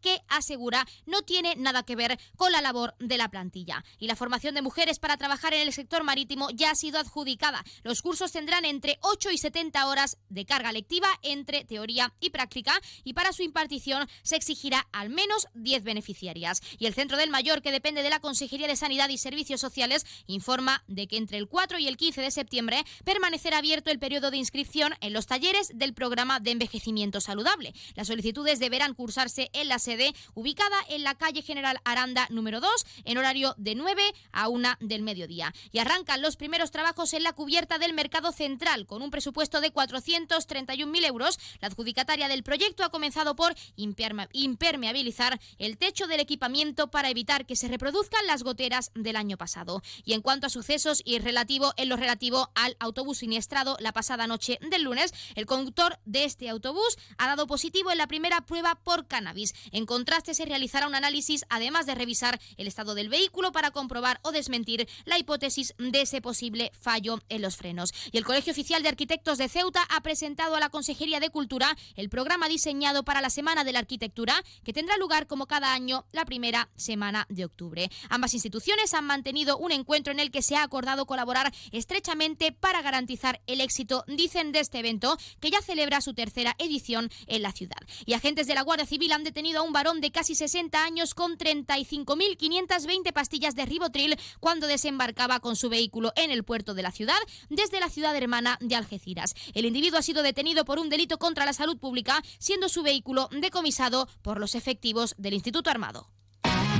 [0.00, 3.84] que asegura no tiene nada que ver con la labor de la plantilla.
[3.98, 7.64] Y la formación de mujeres para trabajar en el sector marítimo ya ha sido adjudicada.
[7.82, 12.80] Los cursos tendrán entre 8 y 70 horas de carga lectiva entre teoría y práctica
[13.04, 16.60] y para su impartición se exigirá al menos 10 beneficiarias.
[16.78, 20.04] Y el Centro del Mayor, que depende de la Consejería de Sanidad y Servicios Sociales,
[20.26, 24.30] informa de que entre el 4 y el 15 de septiembre permanecerá abierto el periodo
[24.30, 27.74] de inscripción en los talleres del programa de envejecimiento saludable.
[27.94, 32.70] Las solicitudes deberán cursarse en la sede ubicada en la calle General Aranda número 2
[33.04, 34.02] en horario de 9
[34.32, 35.54] a 1 del mediodía.
[35.72, 39.72] Y arrancan los primeros trabajos en la cubierta del mercado central con un presupuesto de
[39.72, 41.38] 431.000 euros.
[41.60, 47.56] La adjudicataria del proyecto ha comenzado por impermeabilizar el techo del equipamiento para evitar que
[47.56, 49.82] se reproduzcan las goteras del año pasado.
[50.04, 54.26] Y en cuanto a sucesos y relativo en lo relativo al autobús siniestrado la pasada
[54.26, 58.74] noche del lunes, el conductor de este autobús ha dado positivo en la primera prueba
[58.76, 59.54] por cannabis.
[59.72, 64.18] En contraste, se realizará un análisis además de revisar el estado del vehículo para comprobar
[64.22, 67.92] o desmentir la hipótesis de ese posible fallo en los frenos.
[68.12, 71.76] Y el Colegio Oficial de Arquitectos de Ceuta ha presentado a la Consejería de Cultura
[71.96, 76.04] el programa diseñado para la Semana de la Arquitectura, que tendrá lugar como cada año
[76.12, 77.90] la primera semana de octubre.
[78.08, 82.82] Ambas instituciones han mantenido un encuentro en el que se ha acordado colaborar estrechamente para
[82.82, 87.52] garantizar el éxito, dicen, de este evento, que ya celebra su tercera edición en la
[87.52, 87.76] ciudad.
[88.06, 91.14] Y agentes de la Guardia Civil han detenido a un varón de casi 60 años
[91.14, 96.92] con 35.520 pastillas de ribotril cuando desembarcaba con su vehículo en el puerto de la
[96.92, 97.18] ciudad
[97.48, 99.34] desde la ciudad hermana de Algeciras.
[99.54, 103.28] El individuo ha sido detenido por un delito contra la salud pública, siendo su vehículo
[103.32, 106.08] decomisado por los efectivos del Instituto Armado.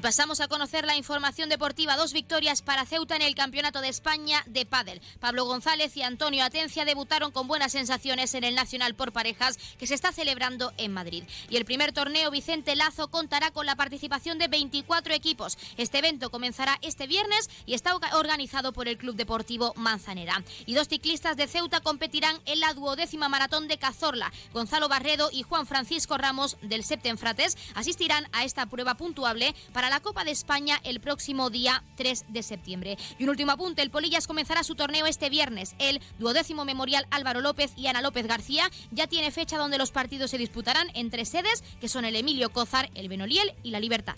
[0.00, 1.94] Y pasamos a conocer la información deportiva.
[1.94, 5.02] Dos victorias para Ceuta en el Campeonato de España de Pádel.
[5.20, 9.86] Pablo González y Antonio Atencia debutaron con buenas sensaciones en el Nacional por parejas que
[9.86, 11.24] se está celebrando en Madrid.
[11.50, 15.58] Y el primer torneo Vicente Lazo contará con la participación de 24 equipos.
[15.76, 20.42] Este evento comenzará este viernes y está organizado por el Club Deportivo Manzanera.
[20.64, 24.32] Y dos ciclistas de Ceuta competirán en la duodécima maratón de Cazorla.
[24.54, 30.00] Gonzalo Barredo y Juan Francisco Ramos del Septenfrates asistirán a esta prueba puntuable para la
[30.00, 32.96] Copa de España el próximo día 3 de septiembre.
[33.18, 35.74] Y un último apunte, el Polillas comenzará su torneo este viernes.
[35.78, 40.30] El duodécimo memorial Álvaro López y Ana López García ya tiene fecha donde los partidos
[40.30, 44.14] se disputarán en tres sedes, que son el Emilio Cózar, el Benoliel y la Libertad.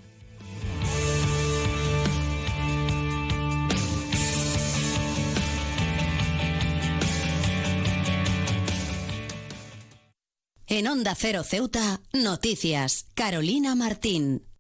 [10.67, 13.07] En Onda Cero Ceuta, noticias.
[13.15, 14.52] Carolina Martín.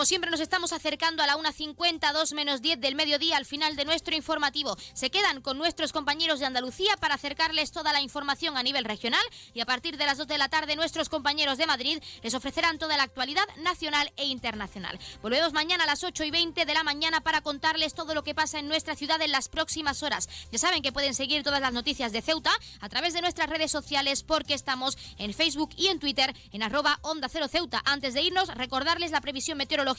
[0.00, 3.76] Como siempre nos estamos acercando a la 1.50, 2 menos 10 del mediodía al final
[3.76, 4.74] de nuestro informativo.
[4.94, 9.20] Se quedan con nuestros compañeros de Andalucía para acercarles toda la información a nivel regional
[9.52, 12.78] y a partir de las 2 de la tarde nuestros compañeros de Madrid les ofrecerán
[12.78, 14.98] toda la actualidad nacional e internacional.
[15.20, 18.34] Volvemos mañana a las 8 y 20 de la mañana para contarles todo lo que
[18.34, 20.30] pasa en nuestra ciudad en las próximas horas.
[20.50, 23.70] Ya saben que pueden seguir todas las noticias de Ceuta a través de nuestras redes
[23.70, 27.82] sociales porque estamos en Facebook y en Twitter en arroba Onda Cero Ceuta.
[27.84, 29.89] Antes de irnos, recordarles la previsión meteorológica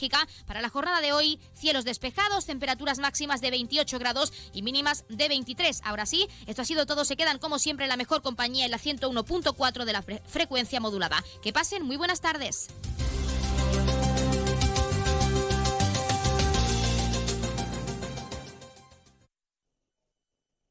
[0.45, 1.39] para la jornada de hoy.
[1.53, 5.81] Cielos despejados, temperaturas máximas de 28 grados y mínimas de 23.
[5.84, 7.05] Ahora sí, esto ha sido todo.
[7.05, 11.23] Se quedan como siempre en la mejor compañía en la 101.4 de la frecuencia modulada.
[11.41, 12.69] Que pasen muy buenas tardes.